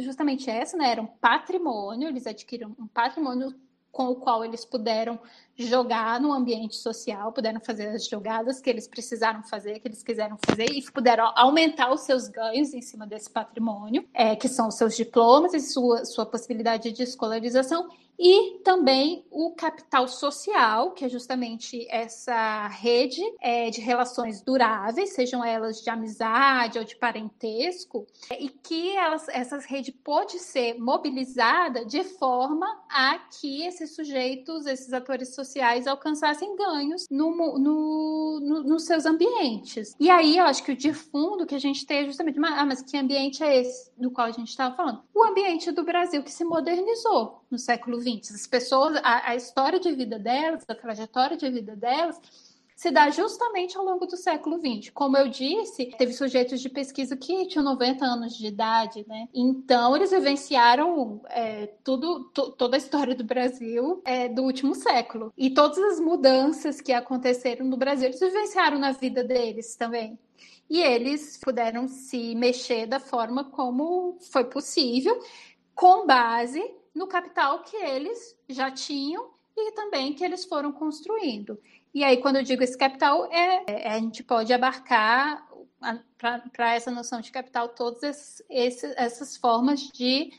justamente 0.00 0.48
essa, 0.48 0.76
né? 0.76 0.92
Era 0.92 1.02
um 1.02 1.06
patrimônio, 1.06 2.08
eles 2.08 2.28
adquiriram 2.28 2.76
um 2.78 2.86
patrimônio 2.86 3.52
com 3.90 4.06
o 4.06 4.14
qual 4.14 4.44
eles 4.44 4.64
puderam 4.64 5.18
jogar 5.56 6.20
no 6.20 6.32
ambiente 6.32 6.76
social, 6.76 7.32
puderam 7.32 7.60
fazer 7.60 7.88
as 7.88 8.06
jogadas 8.06 8.60
que 8.60 8.70
eles 8.70 8.88
precisaram 8.88 9.42
fazer, 9.42 9.78
que 9.80 9.88
eles 9.88 10.02
quiseram 10.02 10.38
fazer, 10.44 10.70
e 10.70 10.82
puderam 10.90 11.32
aumentar 11.36 11.92
os 11.92 12.00
seus 12.00 12.28
ganhos 12.28 12.72
em 12.72 12.80
cima 12.80 13.06
desse 13.06 13.30
patrimônio, 13.30 14.08
é, 14.14 14.34
que 14.34 14.48
são 14.48 14.68
os 14.68 14.74
seus 14.76 14.96
diplomas 14.96 15.52
e 15.54 15.60
sua, 15.60 16.04
sua 16.04 16.26
possibilidade 16.26 16.92
de 16.92 17.02
escolarização, 17.02 17.88
e 18.22 18.58
também 18.62 19.24
o 19.30 19.52
capital 19.52 20.06
social, 20.06 20.90
que 20.90 21.06
é 21.06 21.08
justamente 21.08 21.86
essa 21.88 22.68
rede 22.68 23.22
é, 23.40 23.70
de 23.70 23.80
relações 23.80 24.42
duráveis, 24.42 25.14
sejam 25.14 25.42
elas 25.42 25.80
de 25.80 25.88
amizade 25.88 26.78
ou 26.78 26.84
de 26.84 26.94
parentesco, 26.96 28.06
e 28.38 28.50
que 28.50 28.94
elas, 28.94 29.26
essa 29.30 29.56
rede 29.60 29.90
pode 29.90 30.38
ser 30.38 30.78
mobilizada 30.78 31.82
de 31.86 32.04
forma 32.04 32.66
a 32.90 33.18
que 33.18 33.62
esses 33.64 33.94
sujeitos, 33.94 34.66
esses 34.66 34.92
atores 34.92 35.34
sociais, 35.46 35.86
alcançassem 35.86 36.56
ganhos 36.56 37.06
no, 37.10 37.34
no, 37.58 38.40
no, 38.40 38.62
nos 38.62 38.84
seus 38.84 39.06
ambientes. 39.06 39.94
E 39.98 40.10
aí 40.10 40.38
eu 40.38 40.44
acho 40.44 40.62
que 40.62 40.72
o 40.72 40.76
de 40.76 40.92
fundo 40.92 41.46
que 41.46 41.54
a 41.54 41.58
gente 41.58 41.86
tem 41.86 41.98
é 41.98 42.06
justamente, 42.06 42.38
ah, 42.38 42.66
mas 42.66 42.82
que 42.82 42.96
ambiente 42.96 43.42
é 43.42 43.60
esse 43.60 43.90
do 43.96 44.10
qual 44.10 44.26
a 44.26 44.32
gente 44.32 44.48
estava 44.48 44.74
falando? 44.74 45.02
O 45.14 45.24
ambiente 45.24 45.70
do 45.70 45.84
Brasil 45.84 46.22
que 46.22 46.30
se 46.30 46.44
modernizou 46.44 47.44
no 47.50 47.58
século 47.58 48.00
XX. 48.00 48.34
As 48.34 48.46
pessoas, 48.46 48.96
a, 49.02 49.30
a 49.30 49.36
história 49.36 49.80
de 49.80 49.92
vida 49.92 50.18
delas, 50.18 50.64
a 50.68 50.74
trajetória 50.74 51.36
de 51.36 51.50
vida 51.50 51.76
delas, 51.76 52.20
se 52.80 52.90
dá 52.90 53.10
justamente 53.10 53.76
ao 53.76 53.84
longo 53.84 54.06
do 54.06 54.16
século 54.16 54.58
XX. 54.58 54.88
Como 54.94 55.14
eu 55.14 55.28
disse, 55.28 55.84
teve 55.98 56.14
sujeitos 56.14 56.62
de 56.62 56.70
pesquisa 56.70 57.14
que 57.14 57.46
tinham 57.46 57.62
90 57.62 58.02
anos 58.06 58.34
de 58.34 58.46
idade, 58.46 59.04
né? 59.06 59.28
Então, 59.34 59.94
eles 59.94 60.10
vivenciaram 60.10 61.20
é, 61.28 61.66
tudo, 61.84 62.30
toda 62.30 62.76
a 62.76 62.78
história 62.78 63.14
do 63.14 63.22
Brasil 63.22 64.00
é, 64.02 64.30
do 64.30 64.44
último 64.44 64.74
século. 64.74 65.30
E 65.36 65.50
todas 65.50 65.76
as 65.76 66.00
mudanças 66.00 66.80
que 66.80 66.90
aconteceram 66.90 67.66
no 67.66 67.76
Brasil, 67.76 68.08
eles 68.08 68.18
vivenciaram 68.20 68.78
na 68.78 68.92
vida 68.92 69.22
deles 69.22 69.76
também 69.76 70.18
e 70.70 70.80
eles 70.80 71.36
puderam 71.36 71.86
se 71.86 72.34
mexer 72.34 72.86
da 72.86 72.98
forma 72.98 73.44
como 73.44 74.16
foi 74.32 74.44
possível, 74.44 75.20
com 75.74 76.06
base 76.06 76.62
no 76.94 77.06
capital 77.06 77.62
que 77.62 77.76
eles 77.76 78.38
já 78.48 78.70
tinham 78.70 79.38
e 79.54 79.72
também 79.72 80.14
que 80.14 80.24
eles 80.24 80.46
foram 80.46 80.72
construindo. 80.72 81.58
E 81.92 82.04
aí, 82.04 82.18
quando 82.18 82.36
eu 82.36 82.42
digo 82.42 82.62
esse 82.62 82.78
capital, 82.78 83.26
é, 83.32 83.64
é 83.66 83.92
a 83.92 83.98
gente 83.98 84.22
pode 84.22 84.52
abarcar 84.52 85.44
para 86.52 86.74
essa 86.74 86.90
noção 86.90 87.20
de 87.20 87.32
capital 87.32 87.70
todas 87.70 88.42
essas 88.48 89.36
formas 89.36 89.80
de 89.88 90.30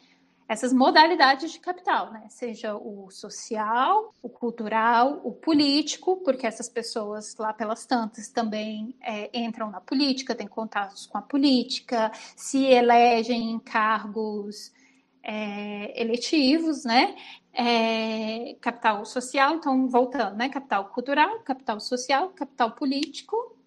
essas 0.47 0.73
modalidades 0.73 1.51
de 1.51 1.59
capital, 1.59 2.11
né? 2.11 2.27
Seja 2.29 2.75
o 2.75 3.09
social, 3.09 4.13
o 4.21 4.27
cultural, 4.27 5.21
o 5.23 5.31
político, 5.31 6.17
porque 6.17 6.45
essas 6.45 6.67
pessoas 6.67 7.33
lá 7.37 7.53
pelas 7.53 7.85
tantas 7.85 8.27
também 8.27 8.93
é, 9.01 9.29
entram 9.33 9.71
na 9.71 9.79
política, 9.79 10.35
têm 10.35 10.47
contatos 10.47 11.05
com 11.05 11.17
a 11.17 11.21
política, 11.21 12.11
se 12.35 12.65
elegem 12.65 13.51
em 13.51 13.59
cargos 13.59 14.73
é, 15.23 16.01
eletivos, 16.01 16.83
né? 16.83 17.15
É, 17.53 18.55
capital 18.61 19.03
social, 19.05 19.55
então 19.55 19.87
voltando, 19.87 20.37
né? 20.37 20.49
Capital 20.49 20.85
cultural, 20.85 21.39
capital 21.39 21.79
social, 21.79 22.29
capital 22.29 22.71
político 22.71 23.57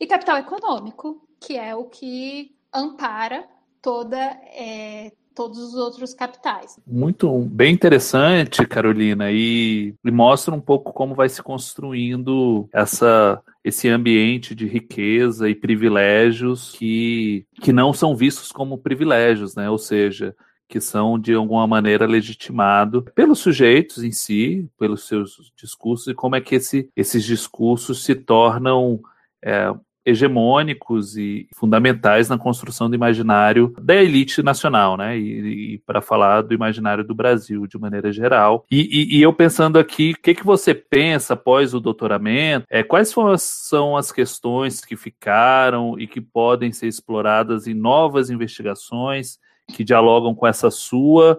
e 0.00 0.06
capital 0.06 0.38
econômico, 0.38 1.22
que 1.38 1.56
é 1.56 1.74
o 1.74 1.84
que 1.84 2.54
ampara 2.72 3.46
toda 3.82 4.16
é, 4.16 5.12
todos 5.34 5.58
os 5.58 5.74
outros 5.74 6.14
capitais. 6.14 6.78
Muito 6.86 7.30
bem 7.40 7.74
interessante, 7.74 8.66
Carolina, 8.66 9.30
e, 9.30 9.94
e 10.04 10.10
mostra 10.10 10.54
um 10.54 10.60
pouco 10.60 10.92
como 10.92 11.14
vai 11.14 11.28
se 11.28 11.42
construindo 11.42 12.68
essa 12.72 13.42
esse 13.64 13.88
ambiente 13.88 14.56
de 14.56 14.66
riqueza 14.66 15.48
e 15.48 15.54
privilégios 15.54 16.72
que, 16.72 17.46
que 17.60 17.72
não 17.72 17.92
são 17.92 18.16
vistos 18.16 18.50
como 18.50 18.76
privilégios, 18.76 19.54
né? 19.54 19.70
Ou 19.70 19.78
seja, 19.78 20.34
que 20.72 20.80
são 20.80 21.18
de 21.18 21.34
alguma 21.34 21.66
maneira 21.66 22.06
legitimados 22.06 23.04
pelos 23.14 23.40
sujeitos 23.40 24.02
em 24.02 24.10
si, 24.10 24.66
pelos 24.78 25.06
seus 25.06 25.52
discursos 25.54 26.06
e 26.06 26.14
como 26.14 26.34
é 26.34 26.40
que 26.40 26.54
esse, 26.54 26.88
esses 26.96 27.22
discursos 27.24 28.02
se 28.02 28.14
tornam 28.14 28.98
é, 29.44 29.70
hegemônicos 30.02 31.14
e 31.14 31.46
fundamentais 31.54 32.30
na 32.30 32.38
construção 32.38 32.88
do 32.88 32.96
imaginário 32.96 33.74
da 33.82 33.94
elite 33.96 34.42
nacional, 34.42 34.96
né? 34.96 35.18
E, 35.18 35.74
e 35.74 35.78
para 35.80 36.00
falar 36.00 36.40
do 36.40 36.54
imaginário 36.54 37.04
do 37.04 37.14
Brasil 37.14 37.66
de 37.66 37.78
maneira 37.78 38.10
geral. 38.10 38.64
E, 38.70 38.80
e, 38.80 39.18
e 39.18 39.22
eu 39.22 39.34
pensando 39.34 39.78
aqui, 39.78 40.12
o 40.12 40.22
que, 40.22 40.34
que 40.34 40.44
você 40.44 40.72
pensa 40.72 41.34
após 41.34 41.74
o 41.74 41.80
doutoramento? 41.80 42.64
É, 42.70 42.82
quais 42.82 43.14
são 43.36 43.94
as 43.94 44.10
questões 44.10 44.82
que 44.82 44.96
ficaram 44.96 46.00
e 46.00 46.06
que 46.06 46.20
podem 46.22 46.72
ser 46.72 46.86
exploradas 46.86 47.66
em 47.66 47.74
novas 47.74 48.30
investigações 48.30 49.38
que 49.72 49.84
dialogam 49.84 50.34
com 50.34 50.46
essa 50.46 50.70
sua 50.70 51.38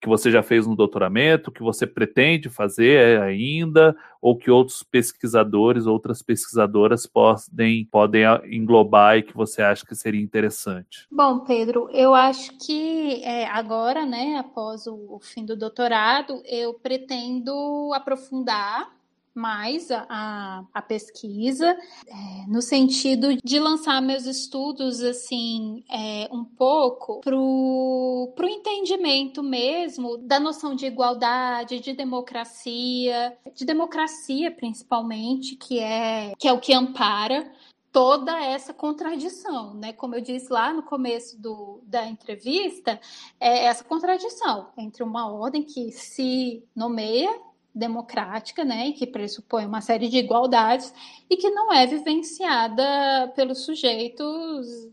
que 0.00 0.08
você 0.08 0.30
já 0.30 0.42
fez 0.42 0.66
no 0.66 0.76
doutoramento, 0.76 1.50
que 1.50 1.62
você 1.62 1.86
pretende 1.86 2.48
fazer 2.48 3.20
ainda, 3.20 3.96
ou 4.22 4.36
que 4.36 4.50
outros 4.50 4.82
pesquisadores, 4.82 5.86
outras 5.86 6.22
pesquisadoras 6.22 7.04
podem, 7.04 7.84
podem 7.86 8.22
englobar 8.44 9.18
e 9.18 9.22
que 9.22 9.34
você 9.34 9.60
acha 9.60 9.84
que 9.84 9.94
seria 9.96 10.22
interessante? 10.22 11.06
Bom, 11.10 11.40
Pedro, 11.40 11.88
eu 11.90 12.14
acho 12.14 12.56
que 12.64 13.22
é, 13.24 13.46
agora, 13.46 14.06
né, 14.06 14.36
após 14.36 14.86
o, 14.86 15.16
o 15.16 15.20
fim 15.20 15.44
do 15.44 15.56
doutorado, 15.56 16.40
eu 16.46 16.74
pretendo 16.74 17.92
aprofundar 17.92 18.97
mais 19.38 19.90
a, 19.90 20.64
a 20.74 20.82
pesquisa, 20.82 21.70
é, 22.06 22.46
no 22.48 22.60
sentido 22.60 23.36
de 23.42 23.58
lançar 23.60 24.02
meus 24.02 24.26
estudos 24.26 25.00
assim 25.02 25.84
é, 25.88 26.28
um 26.32 26.44
pouco 26.44 27.20
para 27.20 27.36
o 27.36 28.34
entendimento 28.48 29.42
mesmo 29.42 30.18
da 30.18 30.40
noção 30.40 30.74
de 30.74 30.86
igualdade, 30.86 31.78
de 31.80 31.92
democracia, 31.92 33.36
de 33.54 33.64
democracia 33.64 34.50
principalmente, 34.50 35.54
que 35.54 35.78
é, 35.78 36.34
que 36.36 36.48
é 36.48 36.52
o 36.52 36.60
que 36.60 36.74
ampara 36.74 37.50
toda 37.92 38.38
essa 38.40 38.74
contradição, 38.74 39.74
né? 39.74 39.92
Como 39.92 40.14
eu 40.14 40.20
disse 40.20 40.52
lá 40.52 40.72
no 40.72 40.82
começo 40.82 41.40
do, 41.40 41.80
da 41.84 42.06
entrevista, 42.06 43.00
é 43.40 43.64
essa 43.64 43.82
contradição 43.82 44.68
entre 44.76 45.02
uma 45.02 45.30
ordem 45.30 45.62
que 45.62 45.90
se 45.90 46.62
nomeia 46.76 47.47
democrática, 47.74 48.64
né, 48.64 48.92
que 48.92 49.06
pressupõe 49.06 49.66
uma 49.66 49.80
série 49.80 50.08
de 50.08 50.18
igualdades 50.18 50.92
e 51.30 51.36
que 51.36 51.50
não 51.50 51.72
é 51.72 51.86
vivenciada 51.86 53.32
pelos 53.34 53.64
sujeitos 53.64 54.88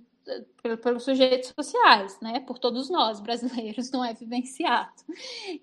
pelos 0.82 1.04
sujeitos 1.04 1.54
sociais, 1.58 2.20
né? 2.20 2.40
Por 2.40 2.58
todos 2.58 2.90
nós 2.90 3.20
brasileiros 3.20 3.92
não 3.92 4.04
é 4.04 4.14
vivenciado. 4.14 4.92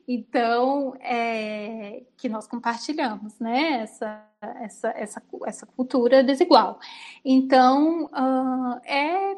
Então, 0.06 0.94
é, 1.00 2.04
que 2.16 2.28
nós 2.28 2.46
compartilhamos, 2.46 3.38
né? 3.38 3.82
Essa, 3.82 4.24
essa, 4.60 4.88
essa, 4.90 5.22
essa 5.46 5.66
cultura 5.66 6.22
desigual. 6.22 6.78
Então, 7.24 8.04
uh, 8.04 8.80
é 8.84 9.36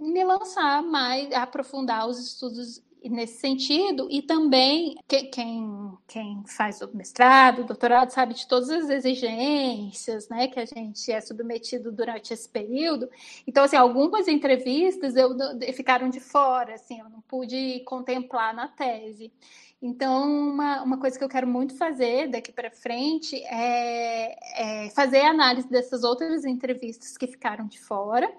me 0.00 0.24
lançar 0.24 0.82
mais, 0.82 1.32
aprofundar 1.32 2.06
os 2.08 2.18
estudos 2.18 2.82
nesse 3.08 3.38
sentido, 3.38 4.08
e 4.10 4.20
também 4.22 4.96
quem, 5.08 5.92
quem 6.06 6.42
faz 6.46 6.80
o 6.82 6.90
mestrado, 6.94 7.64
doutorado, 7.64 8.10
sabe 8.10 8.34
de 8.34 8.46
todas 8.46 8.68
as 8.70 8.90
exigências 8.90 10.28
né, 10.28 10.48
que 10.48 10.60
a 10.60 10.64
gente 10.66 11.10
é 11.10 11.20
submetido 11.20 11.90
durante 11.90 12.32
esse 12.34 12.48
período. 12.48 13.08
Então, 13.46 13.64
assim, 13.64 13.76
algumas 13.76 14.28
entrevistas 14.28 15.16
eu, 15.16 15.30
ficaram 15.72 16.08
de 16.08 16.20
fora, 16.20 16.74
assim, 16.74 17.00
eu 17.00 17.08
não 17.08 17.20
pude 17.22 17.80
contemplar 17.80 18.54
na 18.54 18.68
tese. 18.68 19.32
Então, 19.82 20.30
uma, 20.50 20.82
uma 20.82 20.98
coisa 20.98 21.16
que 21.16 21.24
eu 21.24 21.28
quero 21.28 21.46
muito 21.46 21.74
fazer 21.74 22.28
daqui 22.28 22.52
para 22.52 22.70
frente 22.70 23.34
é, 23.44 24.84
é, 24.84 24.90
fazer 24.90 25.22
análise 25.22 25.66
dessas 25.70 26.04
outras 26.04 26.44
entrevistas 26.44 27.16
que 27.16 27.26
ficaram 27.26 27.66
de 27.66 27.80
fora 27.80 28.30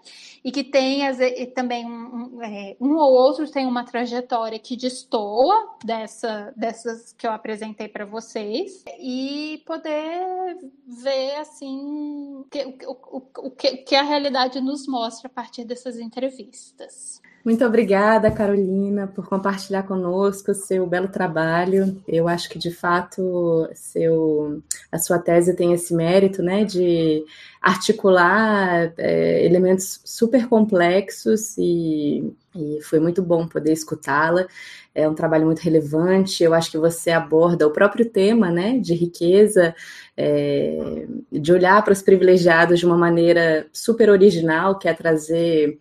e 0.44 0.52
que 0.52 0.64
tem 0.64 1.08
as, 1.08 1.20
e 1.20 1.48
também 1.48 1.84
um, 1.84 2.36
um, 2.36 2.44
é, 2.44 2.78
um, 2.80 2.96
ou 2.96 3.14
outro 3.14 3.50
tem 3.50 3.66
uma 3.66 3.84
trajetória 3.84 4.60
que 4.60 4.78
destoa 4.78 5.78
dessa, 5.84 6.54
dessas 6.56 7.12
que 7.14 7.26
eu 7.26 7.32
apresentei 7.32 7.88
para 7.88 8.06
vocês 8.06 8.84
e 9.00 9.64
poder 9.66 10.60
ver 10.86 11.38
assim 11.38 12.46
que, 12.52 12.64
o, 12.66 12.92
o, 12.92 13.18
o, 13.18 13.52
que, 13.52 13.68
o 13.68 13.84
que 13.84 13.96
a 13.96 14.04
realidade 14.04 14.62
nos 14.62 14.86
mostra 14.86 15.28
a 15.28 15.34
partir 15.34 15.66
dessas 15.66 15.98
entrevistas. 15.98 17.20
Muito 17.44 17.66
obrigada, 17.66 18.30
Carolina, 18.30 19.08
por 19.08 19.28
compartilhar 19.28 19.82
conosco 19.84 20.54
seu 20.54 20.86
belo 20.86 21.08
trabalho. 21.08 22.00
Eu 22.08 22.28
acho 22.28 22.48
que, 22.48 22.60
de 22.60 22.70
fato, 22.70 23.68
seu, 23.74 24.62
a 24.92 25.00
sua 25.00 25.18
tese 25.18 25.56
tem 25.56 25.74
esse 25.74 25.92
mérito 25.92 26.44
né, 26.44 26.64
de 26.64 27.26
articular 27.60 28.94
é, 28.96 29.44
elementos 29.44 30.02
super 30.06 30.48
complexos 30.48 31.58
e, 31.58 32.32
e 32.56 32.80
foi 32.84 33.00
muito 33.00 33.24
bom 33.24 33.48
poder 33.48 33.74
escutá-la. 33.74 34.46
É 34.94 35.10
um 35.10 35.16
trabalho 35.16 35.48
muito 35.48 35.62
relevante. 35.62 36.44
Eu 36.44 36.54
acho 36.54 36.70
que 36.70 36.78
você 36.78 37.10
aborda 37.10 37.68
o 37.68 37.72
próprio 37.72 38.06
tema 38.06 38.52
né, 38.52 38.78
de 38.78 38.94
riqueza, 38.94 39.74
é, 40.16 41.08
de 41.32 41.52
olhar 41.52 41.84
para 41.84 41.94
os 41.94 42.04
privilegiados 42.04 42.80
de 42.80 42.86
uma 42.86 42.98
maneira 42.98 43.66
super 43.74 44.12
original, 44.12 44.78
que 44.78 44.88
é 44.88 44.94
trazer 44.94 45.80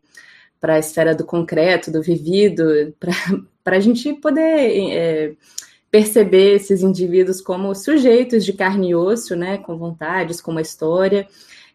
para 0.60 0.74
a 0.74 0.78
esfera 0.78 1.14
do 1.14 1.24
concreto, 1.24 1.90
do 1.90 2.02
vivido, 2.02 2.94
para 3.64 3.76
a 3.76 3.80
gente 3.80 4.12
poder 4.14 4.92
é, 4.92 5.32
perceber 5.90 6.54
esses 6.56 6.82
indivíduos 6.82 7.40
como 7.40 7.74
sujeitos 7.74 8.44
de 8.44 8.52
carne 8.52 8.90
e 8.90 8.94
osso, 8.94 9.34
né, 9.34 9.58
com 9.58 9.76
vontades, 9.76 10.40
com 10.40 10.50
uma 10.50 10.60
história. 10.60 11.26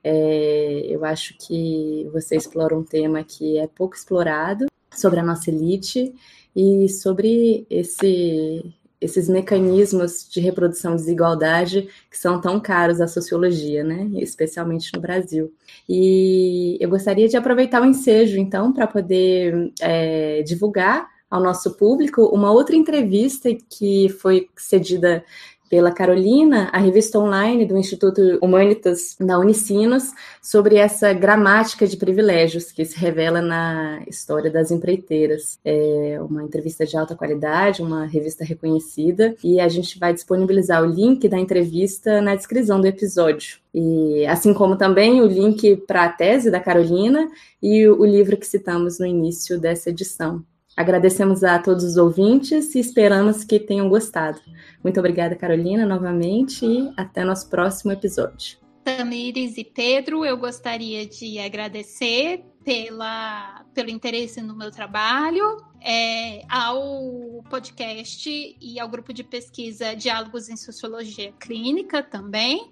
É, 0.04 0.86
eu 0.88 1.04
acho 1.04 1.36
que 1.38 2.08
você 2.14 2.36
explora 2.36 2.78
um 2.78 2.84
tema 2.84 3.24
que 3.24 3.58
é 3.58 3.68
pouco 3.68 3.96
explorado 3.96 4.68
sobre 4.92 5.20
a 5.20 5.24
nossa 5.24 5.50
elite 5.50 6.14
e 6.56 6.88
sobre 6.88 7.66
esse 7.70 8.64
esses 9.00 9.28
mecanismos 9.30 10.28
de 10.30 10.40
reprodução 10.40 10.96
de 10.96 11.02
desigualdade 11.02 11.90
que 12.10 12.18
são 12.18 12.40
tão 12.40 12.60
caros 12.60 13.02
à 13.02 13.08
sociologia, 13.08 13.84
né? 13.84 14.10
Especialmente 14.16 14.92
no 14.94 15.02
Brasil. 15.02 15.54
E 15.88 16.78
eu 16.80 16.90
gostaria 16.90 17.28
de 17.28 17.38
aproveitar 17.38 17.82
o 17.82 17.86
ensejo, 17.86 18.38
então, 18.38 18.72
para 18.74 18.88
poder 18.88 19.74
é, 19.82 20.42
divulgar 20.44 21.08
ao 21.30 21.42
nosso 21.42 21.76
público 21.76 22.24
uma 22.26 22.52
outra 22.52 22.76
entrevista 22.76 23.50
que 23.70 24.10
foi 24.10 24.48
cedida 24.56 25.24
pela 25.70 25.92
Carolina 25.92 26.70
a 26.72 26.78
revista 26.78 27.20
online 27.20 27.66
do 27.66 27.78
Instituto 27.78 28.22
Humanitas 28.42 29.16
da 29.20 29.40
Unicinos 29.40 30.12
sobre 30.42 30.76
essa 30.76 31.14
gramática 31.14 31.88
de 31.88 31.98
privilégios 31.98 32.72
que 32.72 32.86
se 32.86 32.98
revela 32.98 33.42
na 33.42 34.02
história 34.08 34.52
das 34.52 34.72
empreiteiras. 34.72 35.60
É 35.64 36.18
uma 36.22 36.44
entrevista 36.44 36.86
de 36.86 36.96
alta 36.98 37.16
qualidade, 37.16 37.82
uma 37.82 38.06
revista 38.06 38.44
reconhecida, 38.44 39.36
e 39.44 39.60
a 39.60 39.68
gente 39.68 40.00
vai 40.00 40.14
disponibilizar 40.14 40.84
o 40.84 40.86
link 40.86 41.28
da 41.28 41.40
entrevista 41.40 42.22
na 42.22 42.36
descrição 42.36 42.80
do 42.80 42.88
episódio. 42.88 43.58
E 43.74 44.26
assim 44.28 44.54
como 44.54 44.78
também 44.78 45.22
o 45.22 45.26
link 45.26 45.76
para 45.88 46.06
a 46.06 46.10
tese 46.10 46.50
da 46.50 46.60
Carolina 46.60 47.30
e 47.62 47.88
o 47.88 48.06
livro 48.06 48.38
que 48.38 48.48
citamos 48.48 49.00
no 49.00 49.06
início 49.06 49.60
dessa 49.60 49.90
edição. 49.90 50.44
Agradecemos 50.76 51.44
a 51.44 51.58
todos 51.58 51.84
os 51.84 51.98
ouvintes 51.98 52.76
e 52.76 52.80
esperamos 52.80 53.44
que 53.44 53.60
tenham 53.60 53.88
gostado. 53.88 54.42
Muito 54.84 55.00
obrigada, 55.00 55.36
Carolina, 55.36 55.86
novamente, 55.86 56.66
e 56.66 56.92
até 56.98 57.24
nosso 57.24 57.50
próximo 57.50 57.94
episódio. 57.94 58.58
Tamires 58.84 59.58
e 59.58 59.64
Pedro, 59.64 60.24
eu 60.24 60.38
gostaria 60.38 61.08
de 61.08 61.40
agradecer 61.40 62.46
pela, 62.64 63.64
pelo 63.74 63.90
interesse 63.90 64.42
no 64.42 64.56
meu 64.56 64.70
trabalho, 64.70 65.58
é, 65.82 66.42
ao 66.50 67.44
podcast 67.50 68.30
e 68.30 68.80
ao 68.80 68.90
grupo 68.90 69.14
de 69.14 69.24
pesquisa 69.24 69.96
Diálogos 69.96 70.50
em 70.50 70.58
Sociologia 70.58 71.32
Clínica 71.40 72.04
também. 72.04 72.72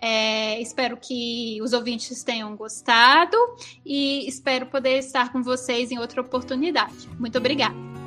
É, 0.00 0.60
espero 0.60 0.96
que 0.96 1.60
os 1.62 1.72
ouvintes 1.72 2.22
tenham 2.24 2.56
gostado 2.56 3.36
e 3.84 4.26
espero 4.28 4.66
poder 4.66 4.98
estar 4.98 5.32
com 5.32 5.42
vocês 5.42 5.90
em 5.90 5.98
outra 5.98 6.20
oportunidade. 6.20 7.08
Muito 7.18 7.38
obrigada. 7.38 8.01